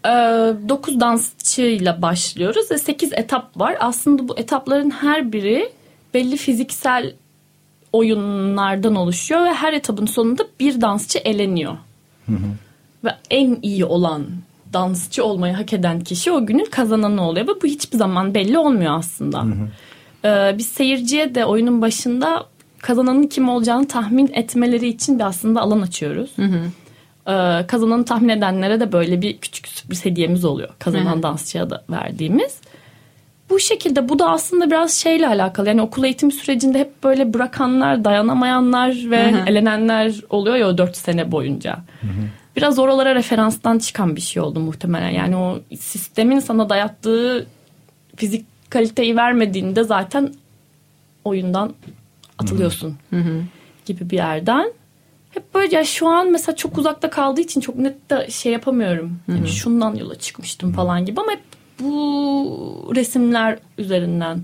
9 0.05 1.01
dansçıyla 1.01 2.03
başlıyoruz 2.03 2.71
ve 2.71 2.79
8 2.79 3.13
etap 3.13 3.61
var. 3.61 3.77
Aslında 3.81 4.29
bu 4.29 4.39
etapların 4.39 4.91
her 4.91 5.33
biri 5.33 5.73
belli 6.15 6.37
fiziksel 6.37 7.15
oyunlardan 7.93 8.95
oluşuyor 8.95 9.45
ve 9.45 9.55
her 9.55 9.73
etapın 9.73 10.07
sonunda 10.07 10.47
bir 10.61 10.81
dansçı 10.81 11.19
eleniyor. 11.19 11.77
Ve 13.05 13.11
en 13.31 13.59
iyi 13.63 13.85
olan 13.85 14.27
dansçı 14.73 15.25
olmayı 15.25 15.55
hak 15.55 15.73
eden 15.73 16.01
kişi 16.01 16.33
o 16.33 16.47
günün 16.47 16.65
kazananı 16.65 17.29
oluyor. 17.29 17.49
Ve 17.49 17.61
bu 17.63 17.67
hiçbir 17.67 17.99
zaman 17.99 18.35
belli 18.35 18.59
olmuyor 18.59 18.99
aslında. 18.99 19.45
Ee, 20.25 20.55
biz 20.59 20.67
seyirciye 20.69 21.35
de 21.35 21.45
oyunun 21.45 21.83
başında 21.83 22.47
kazananın 22.79 23.27
kim 23.27 23.49
olacağını 23.49 23.89
tahmin 23.89 24.31
etmeleri 24.35 24.89
için 24.89 25.19
de 25.19 25.25
aslında 25.25 25.61
alan 25.61 25.81
açıyoruz. 25.81 26.31
Ee, 27.29 27.67
kazananı 27.67 28.05
tahmin 28.05 28.29
edenlere 28.29 28.81
de 28.81 28.93
böyle 28.93 29.23
bir 29.23 29.39
küçük 29.39 29.69
sürpriz 29.69 30.05
hediyemiz 30.05 30.45
oluyor. 30.45 30.69
Kazanan 30.79 31.15
Hı 31.15 31.19
hı. 31.19 31.23
dansçıya 31.23 31.71
da 31.71 31.85
verdiğimiz. 31.91 32.59
Bu 33.51 33.61
şekilde 33.61 34.09
bu 34.09 34.19
da 34.19 34.31
aslında 34.31 34.71
biraz 34.71 34.93
şeyle 34.93 35.29
alakalı. 35.29 35.69
Yani 35.69 35.83
okul 35.83 36.05
eğitim 36.05 36.33
sürecinde 36.33 36.79
hep 36.79 37.05
böyle 37.05 37.35
bırakanlar, 37.35 38.05
dayanamayanlar 38.05 38.97
ve 39.11 39.33
Hı 39.33 39.37
hı. 39.37 39.49
elenenler 39.49 40.15
oluyor 40.31 40.57
ya 40.57 40.69
o 40.69 40.79
4 40.79 40.97
sene 40.97 41.33
boyunca. 41.33 41.79
Biraz 42.57 42.79
oralara 42.79 43.15
referanstan 43.15 43.79
çıkan 43.79 44.17
bir 44.17 44.21
şey 44.21 44.43
oldu 44.43 44.61
muhtemelen. 44.61 45.11
Yani 45.11 45.37
o 45.37 45.61
sistemin 45.81 46.39
sana 46.39 46.69
dayattığı 46.69 47.47
fizik 48.17 48.47
kaliteyi 48.71 49.17
vermediğinde 49.17 49.85
zaten 49.85 50.35
oyundan 51.25 51.75
atılıyorsun 52.39 52.97
gibi 53.87 54.11
bir 54.11 54.17
yerden. 54.17 54.73
Hep 55.31 55.55
böyle 55.55 55.77
ya 55.77 55.85
şu 55.85 56.09
an 56.09 56.31
mesela 56.31 56.57
çok 56.57 56.79
uzakta 56.79 57.11
kaldığı 57.11 57.41
için 57.41 57.61
çok 57.61 57.77
net 57.77 58.11
de 58.11 58.31
şey 58.31 58.53
yapamıyorum. 58.53 59.19
Yani 59.29 59.49
şundan 59.49 59.95
yola 59.95 60.15
çıkmıştım 60.15 60.73
falan 60.73 61.05
gibi 61.05 61.21
ama 61.21 61.33
hep 61.33 61.41
bu 61.81 62.93
resimler 62.95 63.59
üzerinden 63.79 64.41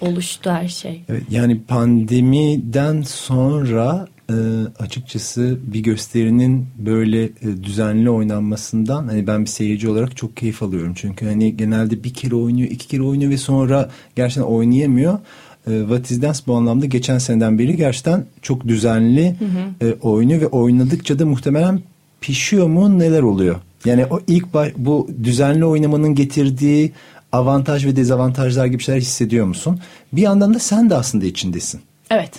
oluştu 0.00 0.50
her 0.50 0.68
şey. 0.68 1.02
Evet, 1.08 1.22
yani 1.30 1.60
pandemiden 1.60 3.02
sonra 3.02 4.08
e, 4.30 4.34
açıkçası 4.78 5.58
bir 5.62 5.80
gösterinin 5.80 6.66
böyle 6.78 7.24
e, 7.24 7.30
düzenli 7.62 8.10
oynanmasından 8.10 9.08
hani 9.08 9.26
ben 9.26 9.40
bir 9.40 9.50
seyirci 9.50 9.88
olarak 9.88 10.16
çok 10.16 10.36
keyif 10.36 10.62
alıyorum. 10.62 10.92
Çünkü 10.96 11.26
hani 11.26 11.56
genelde 11.56 12.04
bir 12.04 12.14
kere 12.14 12.34
oynuyor, 12.34 12.70
iki 12.70 12.88
kere 12.88 13.02
oynuyor 13.02 13.30
ve 13.30 13.36
sonra 13.36 13.90
gerçekten 14.16 14.42
oynayamıyor. 14.42 15.18
E, 15.66 15.80
What 15.80 16.10
is 16.10 16.22
Dance 16.22 16.38
bu 16.46 16.54
anlamda 16.54 16.86
geçen 16.86 17.18
seneden 17.18 17.58
beri 17.58 17.76
gerçekten 17.76 18.24
çok 18.42 18.68
düzenli 18.68 19.36
e, 19.80 19.92
oynuyor 19.92 20.40
ve 20.40 20.46
oynadıkça 20.46 21.18
da 21.18 21.26
muhtemelen 21.26 21.80
pişiyor 22.20 22.66
mu 22.66 22.98
neler 22.98 23.22
oluyor? 23.22 23.56
Yani 23.84 24.06
o 24.06 24.20
ilk 24.26 24.54
baş, 24.54 24.72
bu 24.76 25.08
düzenli 25.24 25.64
oynamanın 25.64 26.14
getirdiği 26.14 26.92
avantaj 27.32 27.86
ve 27.86 27.96
dezavantajlar 27.96 28.66
gibi 28.66 28.82
şeyler 28.82 29.00
hissediyor 29.00 29.46
musun? 29.46 29.80
Bir 30.12 30.22
yandan 30.22 30.54
da 30.54 30.58
sen 30.58 30.90
de 30.90 30.94
aslında 30.94 31.24
içindesin. 31.26 31.80
Evet. 32.10 32.32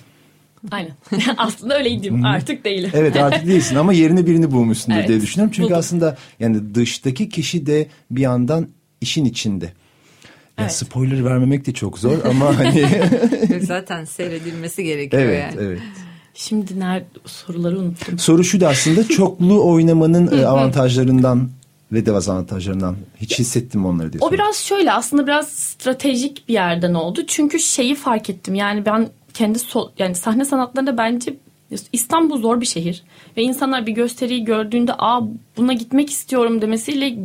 Aynen. 0.72 0.92
Aslında 1.38 1.78
öyleydim. 1.78 2.26
Artık 2.26 2.66
değilim. 2.66 2.90
Evet 2.94 3.16
artık 3.16 3.48
değilsin 3.48 3.76
ama 3.76 3.94
yerine 3.94 4.26
birini 4.26 4.52
bulmuşsundur 4.52 4.98
Evet, 4.98 5.08
diye 5.08 5.22
düşünüyorum. 5.22 5.52
Çünkü 5.56 5.66
buldum. 5.66 5.78
aslında 5.80 6.18
yani 6.40 6.76
dıştaki 6.76 7.30
kişi 7.30 7.66
de 7.66 7.88
bir 8.12 8.22
yandan 8.22 8.68
işin 9.02 9.26
içinde. 9.26 9.66
Yani 9.66 9.74
Evet. 10.60 10.74
spoiler 10.74 11.26
vermemek 11.26 11.66
de 11.66 11.74
çok 11.74 12.00
zor 12.00 12.18
ama 12.30 12.58
hani 12.58 12.86
Zaten 13.62 14.06
seyredilmesi 14.06 14.84
gerekiyor 14.84 15.24
evet 15.24 15.44
yani. 15.56 15.66
evet. 15.68 15.80
Şimdi 16.34 16.80
nerede 16.80 17.06
soruları 17.25 17.80
unuttum. 17.80 18.20
Soru 18.20 18.44
şu 18.44 18.62
da 18.62 18.68
aslında 18.70 19.08
çoklu 19.08 19.70
oynamanın 19.72 20.40
e, 20.40 20.46
avantajlarından 20.46 21.50
ve 21.92 22.06
dezavantajlarından 22.06 22.96
hiç 23.18 23.40
hissettin 23.40 23.82
mi 23.82 23.88
onları 23.88 24.13
diye 24.13 24.20
O 24.22 24.25
soruyorum. 24.25 24.46
biraz 24.46 24.56
şöyle 24.58 24.92
aslında 24.92 25.28
biraz 25.28 25.48
stratejik 25.48 26.48
bir 26.48 26.54
yerden 26.54 26.94
oldu. 26.94 27.22
Çünkü 27.28 27.60
şeyi 27.60 27.96
fark 27.96 28.30
ettim. 28.30 28.56
Yani 28.56 28.86
ben 28.86 29.10
kendi 29.34 29.60
sol, 29.60 29.90
yani 30.00 30.16
sahne 30.16 30.46
sanatlarında 30.46 30.98
bence 30.98 31.36
İstanbul 31.92 32.42
zor 32.42 32.62
bir 32.62 32.65
şehir 32.65 33.03
ve 33.38 33.44
insanlar 33.44 33.86
bir 33.86 33.92
gösteriyi 33.92 34.44
gördüğünde 34.44 34.94
aa 34.98 35.22
buna 35.58 35.74
gitmek 35.74 36.10
istiyorum 36.10 36.62
demesiyle 36.62 37.15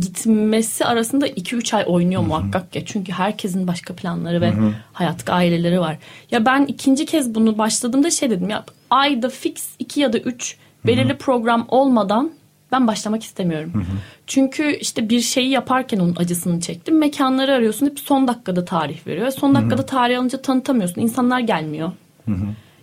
gitmesi 0.00 0.84
arasında 0.84 1.28
2-3 1.28 1.76
ay 1.76 1.84
oynuyor 1.86 2.22
muhakkak 2.22 2.76
ya. 2.76 2.84
Çünkü 2.84 3.12
herkesin 3.12 3.66
başka 3.66 3.94
planları 3.94 4.40
ve 4.40 4.52
hayat 4.92 5.30
aileleri 5.30 5.80
var. 5.80 5.98
Ya 6.30 6.46
ben 6.46 6.64
ikinci 6.64 7.06
kez 7.06 7.34
bunu 7.34 7.58
başladığımda 7.58 8.10
şey 8.10 8.30
dedim 8.30 8.50
ya 8.50 8.64
ayda 8.90 9.28
fix 9.28 9.68
2 9.78 10.00
ya 10.00 10.12
da 10.12 10.18
3 10.18 10.56
belirli 10.86 11.16
program 11.18 11.64
olmadan 11.68 12.30
ben 12.72 12.86
başlamak 12.86 13.22
istemiyorum. 13.22 13.86
Çünkü 14.26 14.76
işte 14.76 15.08
bir 15.08 15.20
şeyi 15.20 15.48
yaparken 15.50 15.98
onun 15.98 16.16
acısını 16.16 16.60
çektim. 16.60 16.98
Mekanları 16.98 17.52
arıyorsun 17.52 17.86
hep 17.86 17.98
son 17.98 18.28
dakikada 18.28 18.64
tarih 18.64 19.06
veriyor. 19.06 19.30
Son 19.30 19.54
dakikada 19.54 19.86
tarih 19.86 20.18
alınca 20.18 20.42
tanıtamıyorsun. 20.42 21.00
İnsanlar 21.00 21.40
gelmiyor. 21.40 21.92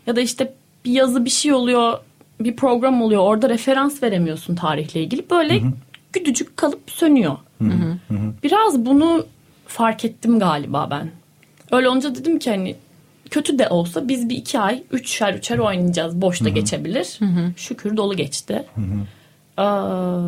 Ya 0.08 0.16
da 0.16 0.22
işte 0.22 0.54
bir 0.86 0.92
yazı 0.92 1.26
bir 1.26 1.30
şey 1.30 1.54
oluyor, 1.54 1.98
bir 2.40 2.56
program 2.56 3.02
oluyor. 3.02 3.22
Orada 3.22 3.50
referans 3.50 4.04
veremiyorsun 4.04 4.56
tarihle 4.56 5.02
ilgili. 5.04 5.30
Böyle 5.30 5.62
güdücük 6.14 6.58
kalıp 6.58 6.92
sönüyor. 6.92 7.36
Biraz 8.44 8.86
bunu 8.86 9.26
fark 9.68 10.06
ettim 10.06 10.40
galiba 10.40 10.88
ben. 10.92 11.12
Öyle 11.72 11.90
olunca 11.90 12.16
dedim 12.16 12.40
ki 12.40 12.50
hani 12.50 12.76
kötü 13.30 13.60
de 13.60 13.70
olsa 13.70 14.08
biz 14.08 14.30
bir 14.30 14.36
iki 14.36 14.60
ay 14.60 14.84
üçer 14.92 15.34
üçer 15.34 15.58
oynayacağız. 15.58 16.22
Boşta 16.22 16.50
geçebilir. 16.50 17.20
Şükür 17.58 17.98
dolu 17.98 18.16
geçti. 18.16 18.66
Aa, 19.58 20.20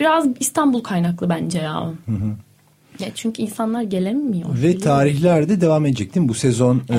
biraz 0.00 0.26
İstanbul 0.40 0.80
kaynaklı 0.80 1.28
bence 1.28 1.58
ya. 1.58 1.90
Ya 2.98 3.08
çünkü 3.14 3.42
insanlar 3.42 3.82
gelemiyor. 3.82 4.48
Ve 4.48 4.56
Biliyorum. 4.56 4.80
tarihler 4.80 5.48
de 5.48 5.60
devam 5.60 5.86
edecek 5.86 6.14
değil 6.14 6.24
mi? 6.24 6.28
Bu 6.28 6.34
sezon 6.34 6.76
e, 6.76 6.98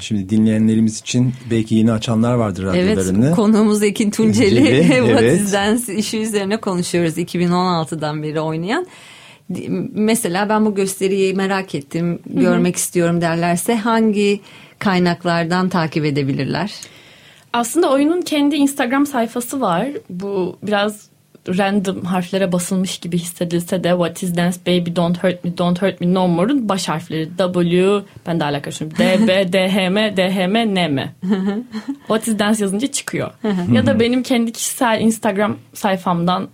şimdi 0.00 0.28
dinleyenlerimiz 0.28 0.98
için 0.98 1.32
belki 1.50 1.74
yeni 1.74 1.92
açanlar 1.92 2.34
vardır 2.34 2.64
radyolarını. 2.64 3.26
Evet 3.26 3.36
konuğumuz 3.36 3.82
Ekin 3.82 4.10
Tunceli 4.10 4.56
Tunceli, 4.56 4.92
evet. 4.94 5.52
Dance 5.52 5.94
işi 5.94 6.18
üzerine 6.18 6.56
konuşuyoruz 6.56 7.18
2016'dan 7.18 8.22
beri 8.22 8.40
oynayan. 8.40 8.86
Mesela 9.92 10.48
ben 10.48 10.66
bu 10.66 10.74
gösteriyi 10.74 11.34
merak 11.34 11.74
ettim, 11.74 12.18
görmek 12.26 12.76
istiyorum 12.76 13.20
derlerse 13.20 13.76
hangi 13.76 14.40
kaynaklardan 14.78 15.68
takip 15.68 16.04
edebilirler? 16.04 16.72
Aslında 17.52 17.90
oyunun 17.90 18.22
kendi 18.22 18.56
Instagram 18.56 19.06
sayfası 19.06 19.60
var. 19.60 19.88
Bu 20.10 20.58
biraz 20.62 21.08
random 21.48 22.04
harflere 22.04 22.52
basılmış 22.52 22.98
gibi 22.98 23.18
hissedilse 23.18 23.84
de 23.84 23.88
What 23.88 24.22
is 24.22 24.36
Dance 24.36 24.58
Baby 24.66 24.96
Don't 24.96 25.24
Hurt 25.24 25.44
Me 25.44 25.58
Don't 25.58 25.82
Hurt 25.82 26.00
Me 26.00 26.14
No 26.14 26.28
More'un 26.28 26.68
baş 26.68 26.88
harfleri 26.88 27.28
W 27.38 28.02
ben 28.26 28.40
de 28.40 28.44
hala 28.44 28.62
karıştırıyorum 28.62 28.98
D, 28.98 29.28
B, 29.28 29.52
D, 29.52 29.68
H, 29.68 29.88
M, 29.88 30.16
D, 30.16 30.30
H, 30.30 30.46
M, 30.46 30.74
N, 30.74 30.88
M. 30.88 31.14
What 31.98 32.28
is 32.28 32.38
Dance 32.38 32.62
yazınca 32.64 32.86
çıkıyor. 32.86 33.30
ya 33.72 33.86
da 33.86 34.00
benim 34.00 34.22
kendi 34.22 34.52
kişisel 34.52 35.00
Instagram 35.00 35.56
sayfamdan 35.74 36.48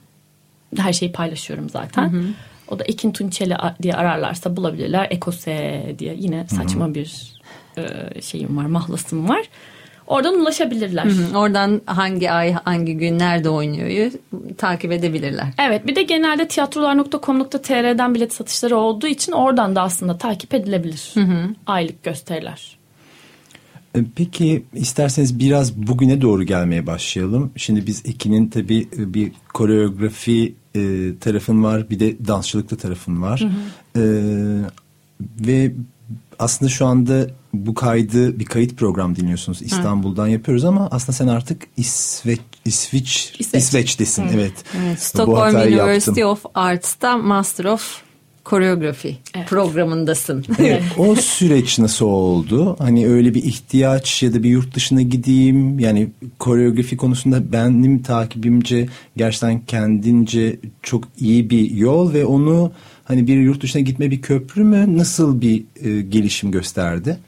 her 0.76 0.92
şeyi 0.92 1.12
paylaşıyorum 1.12 1.68
zaten. 1.70 2.34
O 2.68 2.78
da 2.78 2.84
Ekin 2.84 3.12
Tunçeli 3.12 3.56
diye 3.82 3.94
ararlarsa 3.94 4.56
bulabilirler. 4.56 5.06
Ekose 5.10 5.94
diye 5.98 6.14
yine 6.18 6.46
saçma 6.48 6.94
bir 6.94 7.32
e, 7.76 7.82
şeyim 8.22 8.56
var, 8.56 8.66
mahlasım 8.66 9.28
var. 9.28 9.42
Oradan 10.06 10.40
ulaşabilirler. 10.40 11.04
Hı, 11.04 11.38
Oradan 11.38 11.80
hangi 11.86 12.30
ay, 12.30 12.52
hangi 12.52 12.96
gün, 12.96 13.18
nerede 13.18 13.48
oynuyor 13.48 14.12
takip 14.58 14.92
edebilirler. 14.92 15.46
Evet 15.58 15.86
bir 15.86 15.96
de 15.96 16.02
genelde 16.02 16.48
tiyatrolar.com.tr'den 16.48 18.14
bilet 18.14 18.32
satışları 18.32 18.76
olduğu 18.76 19.06
için 19.06 19.32
oradan 19.32 19.76
da 19.76 19.82
aslında 19.82 20.18
takip 20.18 20.54
edilebilir. 20.54 21.14
Aylık 21.66 22.02
gösteriler. 22.02 22.76
E, 23.96 24.00
Peki 24.16 24.62
isterseniz 24.74 25.38
biraz 25.38 25.76
bugüne 25.76 26.20
doğru 26.20 26.42
gelmeye 26.42 26.86
başlayalım. 26.86 27.52
Şimdi 27.56 27.86
biz 27.86 28.02
Ekin'in 28.06 28.48
tabii 28.48 28.88
e, 28.98 29.14
bir 29.14 29.32
koreografi 29.54 30.54
e, 30.76 31.12
tarafın 31.20 31.64
var 31.64 31.90
bir 31.90 32.00
de 32.00 32.26
dansçılıkta 32.26 32.76
tarafın 32.76 33.22
var. 33.22 33.46
E, 33.96 34.02
ve 35.46 35.72
aslında 36.38 36.68
şu 36.70 36.86
anda 36.86 37.26
bu 37.52 37.74
kaydı 37.74 38.38
bir 38.38 38.44
kayıt 38.44 38.76
program 38.76 39.16
dinliyorsunuz. 39.16 39.62
İstanbul'dan 39.62 40.28
yapıyoruz 40.28 40.64
ama 40.64 40.88
aslında 40.90 41.12
sen 41.12 41.26
artık 41.28 41.62
İsveç 41.76 42.40
İsviç 42.64 43.34
İsveç. 43.38 43.62
İsveç'tesin. 43.62 44.24
Evet. 44.34 44.52
Evet, 44.84 44.96
Bu 44.96 45.04
Stockholm 45.04 45.54
University 45.56 46.20
yaptım. 46.20 46.26
of 46.26 46.44
Arts'ta 46.54 47.16
Master 47.18 47.64
of 47.64 48.02
Choreography 48.44 49.16
Evet. 49.36 49.48
programındasın. 49.48 50.44
Evet, 50.58 50.82
o 50.98 51.14
süreç 51.14 51.78
nasıl 51.78 52.06
oldu? 52.06 52.76
Hani 52.78 53.08
öyle 53.08 53.34
bir 53.34 53.42
ihtiyaç 53.42 54.22
ya 54.22 54.34
da 54.34 54.42
bir 54.42 54.48
yurt 54.50 54.74
dışına 54.74 55.02
gideyim 55.02 55.78
yani 55.78 56.08
koreografi 56.38 56.96
konusunda 56.96 57.52
benim 57.52 58.02
takibimce 58.02 58.88
gerçekten 59.16 59.60
kendince 59.66 60.56
çok 60.82 61.04
iyi 61.18 61.50
bir 61.50 61.70
yol 61.70 62.12
ve 62.12 62.24
onu 62.24 62.72
hani 63.04 63.26
bir 63.26 63.36
yurt 63.36 63.62
dışına 63.62 63.82
gitme 63.82 64.10
bir 64.10 64.22
köprü 64.22 64.64
mü 64.64 64.98
nasıl 64.98 65.40
bir 65.40 65.64
e, 65.82 66.00
gelişim 66.02 66.50
gösterdi? 66.50 67.18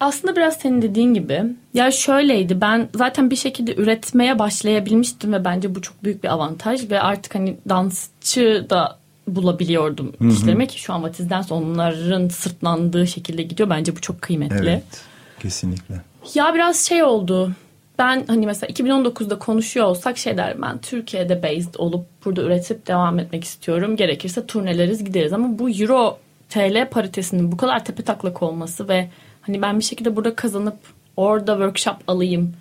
Aslında 0.00 0.36
biraz 0.36 0.56
senin 0.56 0.82
dediğin 0.82 1.14
gibi. 1.14 1.44
Ya 1.74 1.90
şöyleydi 1.90 2.60
ben 2.60 2.88
zaten 2.94 3.30
bir 3.30 3.36
şekilde 3.36 3.74
üretmeye 3.74 4.38
başlayabilmiştim 4.38 5.32
ve 5.32 5.44
bence 5.44 5.74
bu 5.74 5.82
çok 5.82 6.04
büyük 6.04 6.24
bir 6.24 6.28
avantaj 6.28 6.90
ve 6.90 7.00
artık 7.00 7.34
hani 7.34 7.56
dansçı 7.68 8.66
da 8.70 8.98
bulabiliyordum 9.28 10.12
işlerime 10.30 10.66
ki 10.66 10.80
şu 10.80 10.92
an 10.92 11.02
Vatiz'den 11.02 11.44
onların 11.50 12.28
sırtlandığı 12.28 13.06
şekilde 13.06 13.42
gidiyor. 13.42 13.70
Bence 13.70 13.96
bu 13.96 14.00
çok 14.00 14.22
kıymetli. 14.22 14.68
Evet. 14.68 15.02
Kesinlikle. 15.40 15.94
Ya 16.34 16.54
biraz 16.54 16.76
şey 16.76 17.02
oldu. 17.02 17.52
Ben 17.98 18.24
hani 18.26 18.46
mesela 18.46 18.72
2019'da 18.72 19.38
konuşuyor 19.38 19.86
olsak 19.86 20.18
şey 20.18 20.36
derim 20.36 20.62
ben 20.62 20.78
Türkiye'de 20.78 21.42
based 21.42 21.74
olup 21.78 22.06
burada 22.24 22.42
üretip 22.42 22.86
devam 22.86 23.18
etmek 23.18 23.44
istiyorum. 23.44 23.96
Gerekirse 23.96 24.46
turneleriz 24.46 25.04
gideriz 25.04 25.32
ama 25.32 25.58
bu 25.58 25.70
Euro 25.70 26.18
TL 26.48 26.88
paritesinin 26.90 27.52
bu 27.52 27.56
kadar 27.56 27.84
tepe 27.84 28.02
taklak 28.02 28.42
olması 28.42 28.88
ve 28.88 29.08
hani 29.42 29.62
ben 29.62 29.78
bir 29.78 29.84
şekilde 29.84 30.16
burada 30.16 30.34
kazanıp 30.36 30.76
orada 31.16 31.52
workshop 31.52 31.96
alayım 32.08 32.52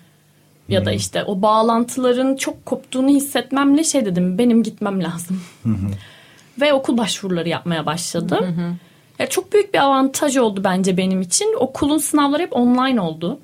ya 0.69 0.85
da 0.85 0.91
işte 0.91 1.23
o 1.23 1.41
bağlantıların 1.41 2.35
çok 2.35 2.65
koptuğunu 2.65 3.09
hissetmemle 3.09 3.83
şey 3.83 4.05
dedim 4.05 4.37
benim 4.37 4.63
gitmem 4.63 5.03
lazım. 5.03 5.41
Ve 6.61 6.73
okul 6.73 6.97
başvuruları 6.97 7.49
yapmaya 7.49 7.85
başladım. 7.85 8.77
Ya 9.19 9.29
çok 9.29 9.53
büyük 9.53 9.73
bir 9.73 9.79
avantaj 9.79 10.37
oldu 10.37 10.61
bence 10.63 10.97
benim 10.97 11.21
için. 11.21 11.55
Okulun 11.59 11.97
sınavları 11.97 12.41
hep 12.41 12.55
online 12.55 13.01
oldu. 13.01 13.39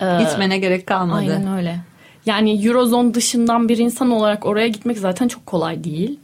Ee, 0.00 0.18
Gitmene 0.18 0.58
gerek 0.58 0.86
kalmadı. 0.86 1.18
Aynen 1.18 1.56
öyle. 1.56 1.80
Yani 2.26 2.66
Eurozone 2.66 3.14
dışından 3.14 3.68
bir 3.68 3.78
insan 3.78 4.10
olarak 4.10 4.46
oraya 4.46 4.68
gitmek 4.68 4.98
zaten 4.98 5.28
çok 5.28 5.46
kolay 5.46 5.84
değil. 5.84 6.20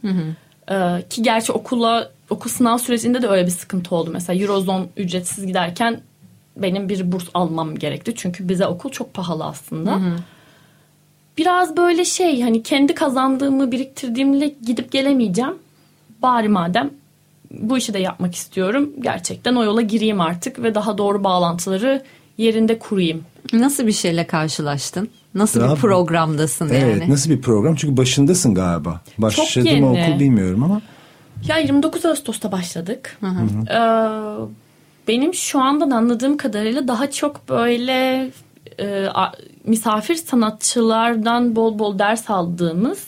Ee, 0.70 1.02
ki 1.10 1.22
gerçi 1.22 1.52
okula 1.52 2.10
okul 2.32 2.50
sınav 2.50 2.78
sürecinde 2.78 3.22
de 3.22 3.28
öyle 3.28 3.46
bir 3.46 3.50
sıkıntı 3.50 3.94
oldu. 3.94 4.10
Mesela 4.12 4.42
Eurozone 4.42 4.84
ücretsiz 4.96 5.46
giderken 5.46 6.00
benim 6.56 6.88
bir 6.88 7.12
burs 7.12 7.24
almam 7.34 7.74
gerekti. 7.74 8.12
Çünkü 8.16 8.48
bize 8.48 8.66
okul 8.66 8.90
çok 8.90 9.14
pahalı 9.14 9.44
aslında. 9.44 10.00
Biraz 11.38 11.76
böyle 11.76 12.04
şey 12.04 12.42
hani 12.42 12.62
kendi 12.62 12.94
kazandığımı 12.94 13.72
biriktirdiğimle 13.72 14.54
gidip 14.66 14.92
gelemeyeceğim. 14.92 15.54
Bari 16.22 16.48
madem 16.48 16.90
bu 17.50 17.78
işi 17.78 17.94
de 17.94 17.98
yapmak 17.98 18.34
istiyorum. 18.34 18.90
Gerçekten 19.00 19.54
o 19.54 19.64
yola 19.64 19.80
gireyim 19.82 20.20
artık 20.20 20.62
ve 20.62 20.74
daha 20.74 20.98
doğru 20.98 21.24
bağlantıları 21.24 22.02
yerinde 22.38 22.78
kurayım. 22.78 23.24
Nasıl 23.52 23.86
bir 23.86 23.92
şeyle 23.92 24.26
karşılaştın? 24.26 25.08
Nasıl 25.34 25.60
Daha- 25.60 25.74
bir 25.74 25.80
programdasın 25.80 26.68
Evet 26.68 27.00
yani? 27.00 27.10
nasıl 27.12 27.30
bir 27.30 27.40
program? 27.40 27.74
Çünkü 27.74 27.96
başındasın 27.96 28.54
galiba. 28.54 29.00
Başladı 29.18 29.68
yeni. 29.68 29.80
mı 29.80 29.90
okul 29.90 30.20
bilmiyorum 30.20 30.62
ama. 30.62 30.80
Ya 31.48 31.58
29 31.58 32.04
Ağustos'ta 32.06 32.52
başladık. 32.52 33.18
Ee, 33.70 33.78
benim 35.08 35.34
şu 35.34 35.60
andan 35.60 35.90
anladığım 35.90 36.36
kadarıyla 36.36 36.88
daha 36.88 37.10
çok 37.10 37.48
böyle 37.48 38.30
e, 38.78 39.06
a- 39.14 39.32
misafir 39.64 40.14
sanatçılardan 40.14 41.56
bol 41.56 41.78
bol 41.78 41.98
ders 41.98 42.30
aldığımız 42.30 43.06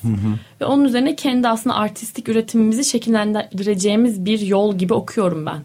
ve 0.60 0.64
onun 0.64 0.84
üzerine 0.84 1.16
kendi 1.16 1.48
aslında 1.48 1.76
artistik 1.76 2.28
üretimimizi 2.28 2.84
şekillendireceğimiz 2.84 4.24
bir 4.24 4.40
yol 4.40 4.74
gibi 4.78 4.94
okuyorum 4.94 5.46
ben. 5.46 5.58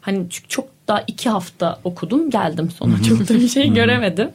Hani 0.00 0.26
çünkü 0.30 0.48
çok 0.48 0.68
daha 0.88 1.04
iki 1.06 1.28
hafta 1.30 1.78
okudum 1.84 2.30
geldim 2.30 2.70
sonra 2.70 3.02
çok 3.08 3.28
da 3.28 3.34
bir 3.34 3.48
şey 3.48 3.72
göremedim. 3.72 4.28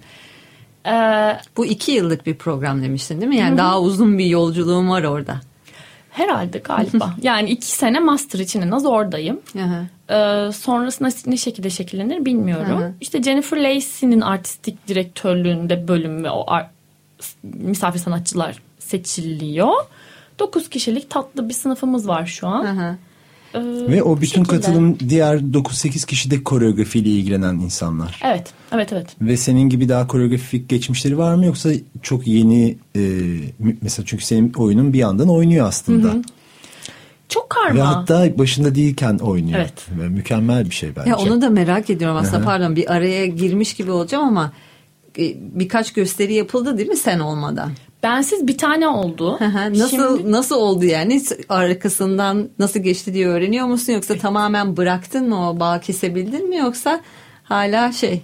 Ee, 0.88 1.38
Bu 1.58 1.66
iki 1.66 1.92
yıllık 1.92 2.26
bir 2.26 2.36
program 2.36 2.82
demiştin 2.84 3.22
değil 3.22 3.30
mi? 3.30 3.38
Yani 3.38 3.58
daha 3.58 3.82
uzun 3.82 4.18
bir 4.18 4.26
yolculuğum 4.26 4.90
var 4.90 5.04
orada. 5.04 5.36
Herhalde 6.12 6.58
galiba. 6.58 7.16
yani 7.22 7.50
iki 7.50 7.72
sene 7.72 8.00
master 8.00 8.40
için 8.40 8.62
en 8.62 8.72
az 8.72 8.86
oradayım. 8.86 9.40
Ee, 10.10 10.52
sonrasında 10.52 11.10
ne 11.26 11.38
şekilde 11.38 11.70
şekillenir 11.70 12.26
bilmiyorum. 12.26 12.96
İşte 13.02 13.24
Jennifer 13.24 13.58
Lacey'nin 13.58 14.22
artistik 14.22 14.88
direktörlüğünde 14.88 15.88
bölüm 15.88 16.24
ve 16.24 16.32
o 16.32 16.46
misafir 17.44 18.00
sanatçılar 18.00 18.62
seçiliyor. 18.80 19.74
9 20.40 20.70
kişilik 20.70 21.10
tatlı 21.10 21.50
bir 21.50 21.54
sınıfımız 21.54 22.08
var 22.08 22.26
şu 22.26 22.48
an. 22.48 22.66
Hı 23.52 23.58
hı. 23.58 23.86
Ee, 23.90 23.92
Ve 23.92 24.04
o 24.04 24.22
bütün 24.22 24.44
şekilde. 24.44 24.62
katılım 24.62 24.98
diğer 25.10 25.38
9-8 25.38 26.06
kişi 26.06 26.32
de 26.32 26.44
koreografiyle 26.44 27.10
ilgilenen 27.10 27.56
insanlar. 27.56 28.20
Evet, 28.24 28.54
evet, 28.72 28.94
evet. 28.94 29.08
Ve 29.22 29.38
senin 29.38 29.70
gibi 29.70 29.90
daha 29.90 30.08
koreografik 30.08 30.70
geçmişleri 30.70 31.18
var 31.18 31.36
mı 31.36 31.46
yoksa 31.46 31.70
çok 32.02 32.28
yeni 32.28 32.78
e, 32.96 33.02
mesela 33.82 34.06
çünkü 34.06 34.26
senin 34.26 34.54
oyunun 34.54 34.94
bir 34.94 35.00
yandan 35.00 35.30
oynuyor 35.30 35.68
aslında. 35.68 36.16
Çok 37.30 37.50
karma. 37.50 37.76
Ve 37.80 37.82
hatta 37.82 38.38
başında 38.38 38.76
değilken 38.76 39.18
oynuyor. 39.18 39.60
Evet. 39.60 39.74
Ve 40.00 40.10
mükemmel 40.10 40.66
bir 40.66 40.76
şey 40.76 40.96
bence. 40.96 41.10
Ya 41.10 41.18
onu 41.18 41.42
da 41.42 41.50
merak 41.50 41.90
ediyorum 41.90 42.18
aslında. 42.18 42.38
Hı 42.38 42.42
hı. 42.42 42.46
Pardon 42.46 42.76
bir 42.76 42.94
araya 42.94 43.26
girmiş 43.26 43.74
gibi 43.74 43.92
olacağım 43.92 44.28
ama 44.28 44.52
e, 45.20 45.36
birkaç 45.60 45.94
gösteri 45.94 46.34
yapıldı 46.34 46.78
değil 46.78 46.90
mi 46.90 46.98
sen 46.98 47.20
olmadan? 47.20 47.72
Bensiz 48.04 48.48
bir 48.48 48.58
tane 48.58 48.88
oldu. 48.88 49.40
Nasıl 49.70 50.18
Şimdi- 50.18 50.32
nasıl 50.32 50.56
oldu 50.56 50.86
yani 50.86 51.22
arkasından 51.50 52.50
nasıl 52.60 52.80
geçti 52.80 53.14
diye 53.14 53.28
öğreniyor 53.28 53.66
musun 53.68 53.94
yoksa 53.94 54.16
tamamen 54.18 54.78
bıraktın 54.78 55.30
mı 55.30 55.50
o 55.50 55.60
bağ 55.60 55.80
kesebildin 55.80 56.50
mi 56.50 56.58
yoksa 56.58 57.02
hala 57.44 57.92
şey 57.92 58.22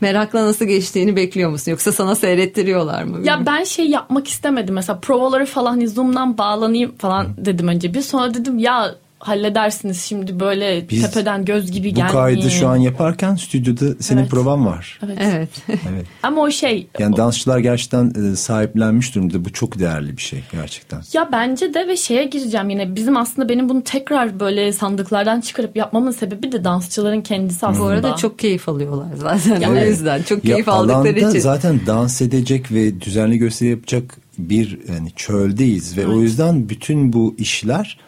merakla 0.00 0.44
nasıl 0.44 0.64
geçtiğini 0.64 1.16
bekliyor 1.16 1.50
musun 1.50 1.70
yoksa 1.70 1.92
sana 1.92 2.14
seyrettiriyorlar 2.14 3.02
mı? 3.02 3.26
Ya 3.26 3.46
ben 3.46 3.64
şey 3.64 3.86
yapmak 3.90 4.28
istemedim. 4.28 4.74
Mesela 4.74 4.98
provaları 5.00 5.46
falan 5.46 5.70
hani 5.70 5.88
Zoom'dan 5.88 6.38
bağlanayım 6.38 6.94
falan 6.98 7.26
dedim 7.46 7.68
önce 7.68 7.94
bir. 7.94 8.02
Sonra 8.02 8.34
dedim 8.34 8.58
ya 8.58 8.94
halledersiniz 9.18 10.02
şimdi 10.02 10.40
böyle 10.40 10.88
Biz 10.90 11.02
tepeden 11.02 11.44
göz 11.44 11.70
gibi 11.72 11.90
Bu 11.90 11.94
gelmeyin. 11.94 12.12
kaydı 12.12 12.50
şu 12.50 12.68
an 12.68 12.76
yaparken 12.76 13.34
stüdyoda 13.34 13.94
senin 14.00 14.20
Evet. 14.20 14.30
provan 14.30 14.66
var. 14.66 14.98
Evet. 15.04 15.18
Evet. 15.22 15.48
Evet. 15.68 16.06
Ama 16.22 16.40
o 16.42 16.50
şey 16.50 16.86
Yani 16.98 17.16
dansçılar 17.16 17.58
gerçekten 17.58 18.12
e, 18.32 18.36
sahiplenmiş 18.36 19.14
durumda. 19.14 19.44
Bu 19.44 19.52
çok 19.52 19.78
değerli 19.78 20.16
bir 20.16 20.22
şey 20.22 20.40
gerçekten. 20.52 21.00
ya 21.12 21.28
bence 21.32 21.74
de 21.74 21.88
ve 21.88 21.96
şeye 21.96 22.24
gireceğim 22.24 22.70
yine 22.70 22.94
bizim 22.96 23.16
aslında 23.16 23.48
benim 23.48 23.68
bunu 23.68 23.82
tekrar 23.84 24.40
böyle 24.40 24.72
sandıklardan 24.72 25.40
çıkarıp 25.40 25.76
yapmamın 25.76 26.10
sebebi 26.10 26.52
de 26.52 26.64
dansçıların 26.64 27.20
kendisi 27.20 27.66
aslında. 27.66 27.84
Bu 27.84 27.88
arada 27.88 28.16
çok 28.16 28.38
keyif 28.38 28.68
alıyorlar 28.68 29.08
zaten 29.16 29.62
o 29.62 29.72
Evet. 29.76 29.88
yüzden 29.88 30.22
çok 30.22 30.44
Ya 30.44 30.54
keyif 30.54 30.68
aldıkları 30.68 30.98
alanda 30.98 31.28
için. 31.30 31.40
zaten 31.40 31.80
dans 31.86 32.22
edecek 32.22 32.72
ve 32.72 33.00
düzenli 33.00 33.38
gösteri 33.38 33.70
yapacak 33.70 34.16
bir 34.38 34.78
yani 34.88 35.10
çöldeyiz 35.16 35.96
ve 35.96 36.06
o 36.06 36.20
yüzden 36.20 36.68
bütün 36.68 37.12
bu 37.12 37.34
işler 37.38 37.98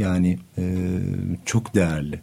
yani 0.00 0.38
e, 0.58 0.62
çok 1.44 1.74
değerli. 1.74 2.20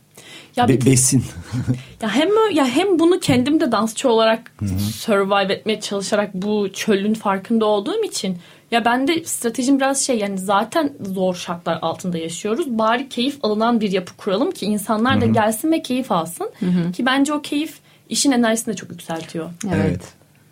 Ya 0.56 0.68
Be- 0.68 0.86
besin. 0.86 1.24
Ya 2.02 2.16
hem 2.16 2.30
ya 2.54 2.66
hem 2.66 3.00
bunu 3.00 3.20
kendim 3.20 3.60
de 3.60 3.72
dansçı 3.72 4.10
olarak 4.10 4.52
survive 4.94 5.54
etmeye 5.54 5.80
çalışarak 5.80 6.34
bu 6.34 6.70
çölün 6.74 7.14
farkında 7.14 7.66
olduğum 7.66 8.04
için 8.04 8.38
ya 8.72 8.86
ben 8.86 9.08
de 9.08 9.24
stratejim 9.24 9.78
biraz 9.78 10.02
şey 10.06 10.18
yani 10.18 10.38
zaten 10.38 10.94
zor 11.02 11.36
şartlar 11.36 11.80
altında 11.82 12.18
yaşıyoruz. 12.18 12.66
Bari 12.70 13.10
keyif 13.10 13.38
alınan 13.44 13.82
bir 13.82 13.92
yapı 13.92 14.18
kuralım 14.18 14.52
ki 14.52 14.66
insanlar 14.66 15.22
da 15.22 15.26
gelsin 15.26 15.72
ve 15.72 15.82
keyif 15.82 16.12
alsın. 16.12 16.52
Ki 16.94 17.06
bence 17.06 17.34
o 17.34 17.42
keyif 17.42 17.80
işin 18.10 18.32
enerjisini 18.32 18.74
de 18.74 18.76
çok 18.76 18.92
yükseltiyor. 18.92 19.50
Evet. 19.74 20.02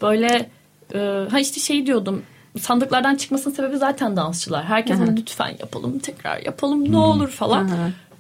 Böyle 0.01 0.49
e, 0.93 0.99
ha 1.31 1.39
işte 1.39 1.59
şey 1.59 1.85
diyordum 1.85 2.23
sandıklardan 2.59 3.15
çıkmasının 3.15 3.53
sebebi 3.53 3.77
zaten 3.77 4.15
dansçılar. 4.15 4.63
Herkes 4.65 4.99
hani 4.99 5.17
lütfen 5.17 5.55
yapalım 5.59 5.99
tekrar 5.99 6.39
yapalım 6.39 6.91
ne 6.91 6.97
olur 6.97 7.27
falan. 7.27 7.69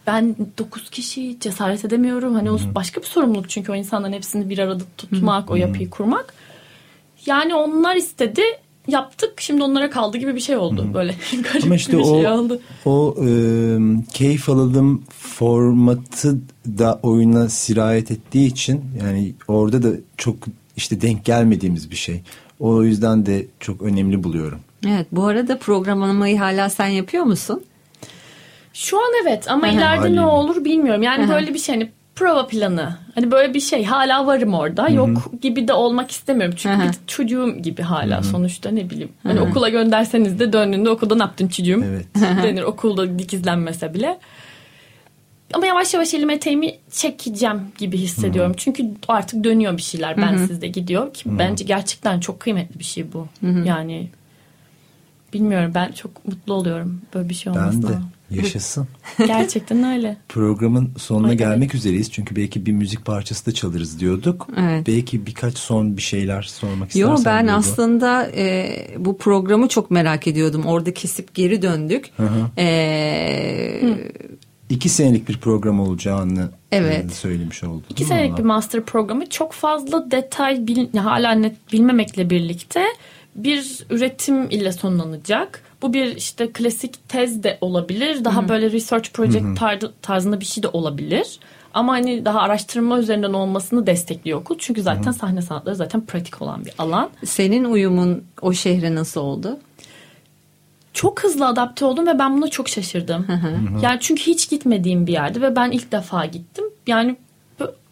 Ben 0.07 0.35
9 0.57 0.89
kişi 0.89 1.39
cesaret 1.39 1.85
edemiyorum. 1.85 2.35
Hani 2.35 2.51
o 2.51 2.57
başka 2.75 3.01
bir 3.01 3.05
sorumluluk 3.05 3.49
çünkü 3.49 3.71
o 3.71 3.75
insanların 3.75 4.13
hepsini 4.13 4.49
bir 4.49 4.59
arada 4.59 4.83
tutmak, 4.97 5.51
o 5.51 5.55
yapıyı 5.55 5.89
kurmak. 5.89 6.33
Yani 7.25 7.55
onlar 7.55 7.95
istedi, 7.95 8.41
yaptık. 8.87 9.41
Şimdi 9.41 9.63
onlara 9.63 9.89
kaldı 9.89 10.17
gibi 10.17 10.35
bir 10.35 10.39
şey 10.39 10.57
oldu. 10.57 10.89
Böyle 10.93 11.15
garip 11.43 11.63
Ama 11.63 11.75
işte 11.75 11.97
bir 11.97 12.03
şey 12.03 12.27
o 12.27 12.31
oldu. 12.31 12.61
o 12.85 13.15
e, 13.25 13.29
keyif 14.13 14.49
alalım 14.49 15.03
formatı 15.19 16.37
da 16.67 16.99
oyuna 17.03 17.49
sirayet 17.49 18.11
ettiği 18.11 18.47
için 18.47 18.81
yani 19.03 19.33
orada 19.47 19.83
da 19.83 19.89
çok 20.17 20.35
işte 20.77 21.01
denk 21.01 21.25
gelmediğimiz 21.25 21.91
bir 21.91 21.95
şey. 21.95 22.21
O 22.59 22.83
yüzden 22.83 23.25
de 23.25 23.45
çok 23.59 23.81
önemli 23.81 24.23
buluyorum. 24.23 24.59
Evet 24.87 25.07
bu 25.11 25.25
arada 25.25 25.57
programlamayı 25.57 26.37
hala 26.37 26.69
sen 26.69 26.87
yapıyor 26.87 27.23
musun? 27.23 27.63
Şu 28.73 28.97
an 28.97 29.11
evet 29.23 29.51
ama 29.51 29.67
hı. 29.67 29.71
ileride 29.71 30.01
ne 30.01 30.19
Haliyle. 30.19 30.21
olur 30.21 30.65
bilmiyorum. 30.65 31.03
Yani 31.03 31.25
hı. 31.25 31.29
böyle 31.29 31.53
bir 31.53 31.59
şey 31.59 31.75
hani 31.75 31.91
prova 32.15 32.47
planı. 32.47 32.97
Hani 33.15 33.31
böyle 33.31 33.53
bir 33.53 33.59
şey 33.59 33.85
hala 33.85 34.27
varım 34.27 34.53
orada. 34.53 34.89
Yok 34.89 35.31
gibi 35.41 35.67
de 35.67 35.73
olmak 35.73 36.11
istemiyorum. 36.11 36.55
Çünkü 36.57 36.77
Hı 36.77 36.81
hı. 36.83 36.87
bir 36.87 36.95
çocuğum 37.07 37.49
gibi 37.61 37.81
hala 37.81 38.23
sonuçta 38.23 38.69
ne 38.71 38.89
bileyim. 38.89 39.11
Hani 39.23 39.41
okula 39.41 39.69
gönderseniz 39.69 40.39
de 40.39 40.53
döndüğünde 40.53 40.89
okulda 40.89 41.15
ne 41.15 41.21
yaptın 41.21 41.47
çocuğum 41.47 41.83
Evet. 41.85 42.05
denir. 42.43 42.61
Okulda 42.61 43.19
dikizlenmese 43.19 43.93
bile. 43.93 44.17
Ama 45.55 45.65
yavaş 45.65 45.93
yavaş 45.93 46.13
elime 46.13 46.33
eteğimi 46.33 46.75
çekeceğim 46.91 47.61
gibi 47.77 47.97
hissediyorum. 47.97 48.53
Çünkü 48.57 48.91
artık 49.07 49.43
dönüyor 49.43 49.77
bir 49.77 49.81
şeyler. 49.81 50.17
Ben 50.17 50.37
sizde 50.37 50.67
gidiyor 50.67 51.13
ki 51.13 51.29
bence 51.39 51.63
gerçekten 51.63 52.19
çok 52.19 52.39
kıymetli 52.39 52.79
bir 52.79 52.83
şey 52.83 53.13
bu. 53.13 53.27
Yani 53.65 54.09
bilmiyorum 55.33 55.71
ben 55.75 55.91
çok 55.91 56.25
mutlu 56.27 56.53
oluyorum 56.53 57.01
böyle 57.13 57.29
bir 57.29 57.33
şey 57.33 57.53
Ben 57.53 57.61
de. 57.61 57.67
olmasına. 57.67 58.01
Yaşasın. 58.31 58.87
Gerçekten 59.27 59.83
öyle. 59.83 60.17
Programın 60.29 60.91
sonuna 60.97 61.29
Ay, 61.29 61.37
gelmek 61.37 61.75
üzereyiz. 61.75 62.11
Çünkü 62.11 62.35
belki 62.35 62.65
bir 62.65 62.71
müzik 62.71 63.05
parçası 63.05 63.45
da 63.45 63.51
çalırız 63.51 63.99
diyorduk. 63.99 64.47
Evet. 64.59 64.87
Belki 64.87 65.25
birkaç 65.25 65.57
son 65.57 65.97
bir 65.97 66.01
şeyler 66.01 66.41
sormak 66.41 66.89
istersen. 66.89 67.09
Yo 67.11 67.17
ben 67.25 67.47
Duygu. 67.47 67.57
aslında 67.57 68.31
e, 68.35 68.69
bu 68.97 69.17
programı 69.17 69.67
çok 69.67 69.91
merak 69.91 70.27
ediyordum. 70.27 70.65
Orada 70.65 70.93
kesip 70.93 71.35
geri 71.35 71.61
döndük. 71.61 72.11
E, 72.57 73.81
İki 74.75 74.89
senelik 74.89 75.29
bir 75.29 75.37
program 75.37 75.79
olacağını 75.79 76.49
Evet. 76.71 77.05
e, 77.05 77.09
söylemiş 77.09 77.63
olduk. 77.63 77.83
İki 77.89 78.05
senelik 78.05 78.37
bir 78.37 78.43
master 78.43 78.81
programı 78.83 79.29
çok 79.29 79.53
fazla 79.53 80.11
detay 80.11 80.67
bil, 80.67 80.97
hala 80.97 81.31
net 81.31 81.73
bilmemekle 81.73 82.29
birlikte 82.29 82.83
bir 83.35 83.85
üretim 83.89 84.49
ile 84.49 84.71
sonlanacak. 84.71 85.61
Bu 85.81 85.93
bir 85.93 86.15
işte 86.15 86.51
klasik 86.51 87.09
tez 87.09 87.43
de 87.43 87.57
olabilir. 87.61 88.25
Daha 88.25 88.49
böyle 88.49 88.71
research 88.71 89.09
project 89.13 89.45
tar- 89.45 89.91
tarzında 90.01 90.39
bir 90.39 90.45
şey 90.45 90.63
de 90.63 90.67
olabilir. 90.67 91.39
Ama 91.73 91.93
hani 91.93 92.25
daha 92.25 92.39
araştırma 92.39 92.99
üzerinden 92.99 93.33
olmasını 93.33 93.87
destekliyor 93.87 94.39
okul. 94.39 94.55
Çünkü 94.59 94.81
zaten 94.81 95.11
sahne 95.11 95.41
sanatları 95.41 95.75
zaten 95.75 96.05
pratik 96.05 96.41
olan 96.41 96.65
bir 96.65 96.73
alan. 96.77 97.09
senin 97.25 97.63
uyumun 97.63 98.23
o 98.41 98.53
şehre 98.53 98.95
nasıl 98.95 99.21
oldu? 99.21 99.59
Çok 100.95 101.23
hızlı 101.23 101.47
adapte 101.47 101.85
oldum 101.85 102.07
ve 102.07 102.19
ben 102.19 102.37
buna 102.37 102.47
çok 102.47 102.69
şaşırdım. 102.69 103.27
Yani 103.81 103.97
çünkü 104.01 104.21
hiç 104.23 104.49
gitmediğim 104.49 105.07
bir 105.07 105.13
yerdi 105.13 105.41
ve 105.41 105.55
ben 105.55 105.71
ilk 105.71 105.91
defa 105.91 106.25
gittim. 106.25 106.65
Yani 106.87 107.15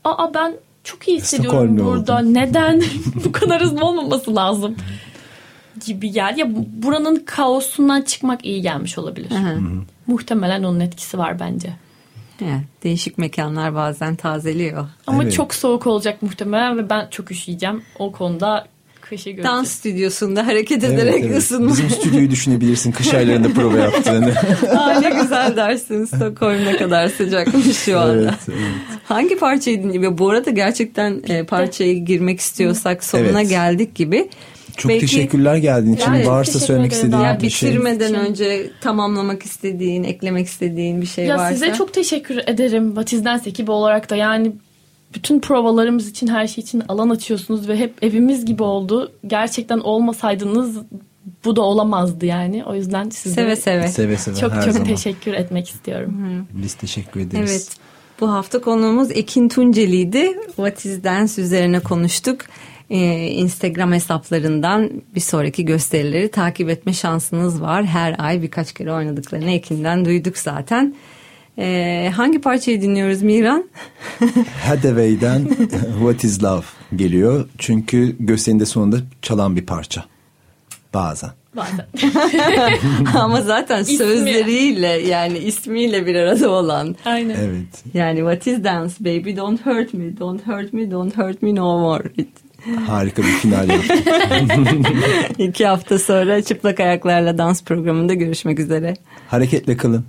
aa 0.03 0.33
ben 0.33 0.53
çok 0.83 1.07
iyi 1.07 1.17
hissediyorum 1.17 1.59
Stockholm'da 1.59 1.85
burada. 1.85 2.15
oldun. 2.17 2.33
Neden 2.33 2.81
bu 3.25 3.31
kadar 3.31 3.61
hızlı 3.61 3.85
olmaması 3.85 4.35
lazım 4.35 4.75
gibi 5.85 6.11
geldi. 6.11 6.39
Ya 6.39 6.55
bu- 6.55 6.65
buranın 6.87 7.23
kaosundan 7.25 8.01
çıkmak 8.01 8.45
iyi 8.45 8.61
gelmiş 8.61 8.97
olabilir. 8.97 9.29
Muhtemelen 10.07 10.63
onun 10.63 10.79
etkisi 10.79 11.17
var 11.17 11.39
bence. 11.39 11.69
Yani 12.41 12.63
değişik 12.83 13.17
mekanlar 13.17 13.75
bazen 13.75 14.15
tazeliyor. 14.15 14.87
Ama 15.07 15.23
Evet. 15.23 15.33
çok 15.33 15.53
soğuk 15.53 15.87
olacak 15.87 16.21
muhtemelen 16.21 16.77
ve 16.77 16.89
ben 16.89 17.07
çok 17.11 17.31
üşüyeceğim. 17.31 17.83
O 17.99 18.11
konuda 18.11 18.65
kışı 19.09 19.29
göreceğiz. 19.29 19.45
Dans 19.57 19.69
stüdyosunda 19.71 20.47
hareket 20.47 20.83
Evet, 20.83 20.99
ederek 20.99 21.23
evet. 21.27 21.37
ısınma. 21.37 21.69
Bizim 21.71 21.89
stüdyoyu 21.89 22.31
düşünebilirsin 22.31 22.91
kış 22.91 23.13
aylarında 23.13 23.49
prova 23.49 23.77
yaptığını. 23.77 24.33
Aa, 24.77 24.99
ne 24.99 25.09
güzel 25.21 25.55
dersin. 25.55 26.05
Stockholm 26.05 26.65
ne 26.65 26.77
kadar 26.77 27.07
sıcakmış 27.07 27.77
şu 27.77 27.99
anda. 27.99 28.13
evet, 28.21 28.33
evet. 28.47 28.59
Hangi 29.05 29.37
parçayı 29.37 29.83
dinliyor? 29.83 30.17
Bu 30.17 30.29
arada 30.29 30.49
gerçekten 30.49 31.21
e, 31.29 31.43
parçaya 31.43 31.93
girmek 31.93 32.39
istiyorsak 32.39 33.03
sonuna 33.03 33.41
Evet. 33.41 33.49
geldik 33.49 33.95
gibi. 33.95 34.29
Çok 34.77 34.89
Belki- 34.91 35.05
teşekkürler 35.05 35.55
geldiğin 35.55 35.95
için. 35.95 36.05
Yani 36.13 36.27
Varsa 36.27 36.59
söylemek 36.59 36.91
istediğin 36.91 37.21
Ya 37.21 37.39
bir 37.41 37.49
şey. 37.49 37.69
bitirmeden 37.69 38.05
için. 38.09 38.15
önce 38.19 38.67
tamamlamak 38.81 39.43
istediğin, 39.45 40.03
eklemek 40.03 40.47
istediğin 40.47 41.01
bir 41.01 41.05
şey 41.05 41.25
Ya 41.25 41.37
varsa. 41.37 41.53
size 41.53 41.73
çok 41.73 41.93
teşekkür 41.93 42.37
ederim 42.47 42.95
Batiz'den 42.95 43.41
ekibi 43.45 43.71
olarak 43.71 44.09
da 44.09 44.15
yani 44.15 44.51
bütün 45.13 45.39
provalarımız 45.39 46.09
için 46.09 46.27
her 46.27 46.47
şey 46.47 46.61
için 46.61 46.83
alan 46.87 47.09
açıyorsunuz 47.09 47.67
ve 47.67 47.77
hep 47.77 48.03
evimiz 48.03 48.45
gibi 48.45 48.63
oldu. 48.63 49.11
Gerçekten 49.27 49.79
olmasaydınız 49.79 50.77
bu 51.45 51.55
da 51.55 51.61
olamazdı 51.61 52.25
yani. 52.25 52.65
O 52.65 52.75
yüzden 52.75 53.09
size 53.09 53.35
seve 53.35 53.55
seve. 53.55 53.87
Seve 53.87 54.17
seve 54.17 54.35
çok 54.35 54.51
her 54.51 54.63
çok 54.63 54.73
zaman. 54.73 54.87
teşekkür 54.87 55.33
etmek 55.33 55.69
istiyorum. 55.69 56.47
Biz 56.53 56.73
teşekkür 56.73 57.19
ederiz. 57.19 57.51
Evet. 57.51 57.77
Bu 58.21 58.31
hafta 58.31 58.61
konuğumuz 58.61 59.11
Ekin 59.11 59.49
Tunceli'ydi. 59.49 60.33
What 60.45 60.85
is 60.85 61.03
Dance 61.03 61.41
üzerine 61.41 61.79
konuştuk. 61.79 62.41
Ee, 62.89 63.27
Instagram 63.27 63.93
hesaplarından 63.93 64.91
bir 65.15 65.19
sonraki 65.19 65.65
gösterileri 65.65 66.31
takip 66.31 66.69
etme 66.69 66.93
şansınız 66.93 67.61
var. 67.61 67.85
Her 67.85 68.15
ay 68.17 68.41
birkaç 68.41 68.73
kere 68.73 68.93
oynadıklarını 68.93 69.51
Ekin'den 69.51 70.05
duyduk 70.05 70.37
zaten. 70.37 70.95
Ee, 71.57 72.11
hangi 72.15 72.41
parçayı 72.41 72.81
dinliyoruz 72.81 73.21
Miran? 73.21 73.69
Hathaway'den 74.65 75.47
What 75.99 76.23
is 76.23 76.43
Love 76.43 76.63
geliyor. 76.95 77.49
Çünkü 77.57 78.15
gösterinin 78.19 78.59
de 78.59 78.65
sonunda 78.65 78.97
çalan 79.21 79.55
bir 79.55 79.65
parça. 79.65 80.05
Bazen. 80.93 81.29
Bazen. 81.55 81.85
Ama 83.15 83.41
zaten 83.41 83.81
İsmi. 83.81 83.97
sözleriyle 83.97 84.87
yani 84.87 85.37
ismiyle 85.37 86.05
bir 86.05 86.15
arada 86.15 86.49
olan. 86.49 86.95
Aynen. 87.05 87.35
Evet. 87.35 87.83
Yani 87.93 88.17
What 88.17 88.47
is 88.47 88.63
Dance 88.63 88.93
Baby 88.99 89.35
Don't 89.35 89.65
Hurt 89.65 89.93
Me 89.93 90.17
Don't 90.19 90.47
Hurt 90.47 90.73
Me 90.73 90.91
Don't 90.91 91.17
Hurt 91.17 91.41
Me 91.41 91.55
No 91.55 91.79
More. 91.79 92.03
Harika 92.87 93.21
bir 93.21 93.27
final 93.27 93.69
yaptık. 93.69 93.97
İki 95.37 95.65
hafta 95.65 95.99
sonra 95.99 96.41
çıplak 96.41 96.79
ayaklarla 96.79 97.37
dans 97.37 97.63
programında 97.63 98.13
görüşmek 98.13 98.59
üzere. 98.59 98.93
Hareketle 99.27 99.77
kalın. 99.77 100.05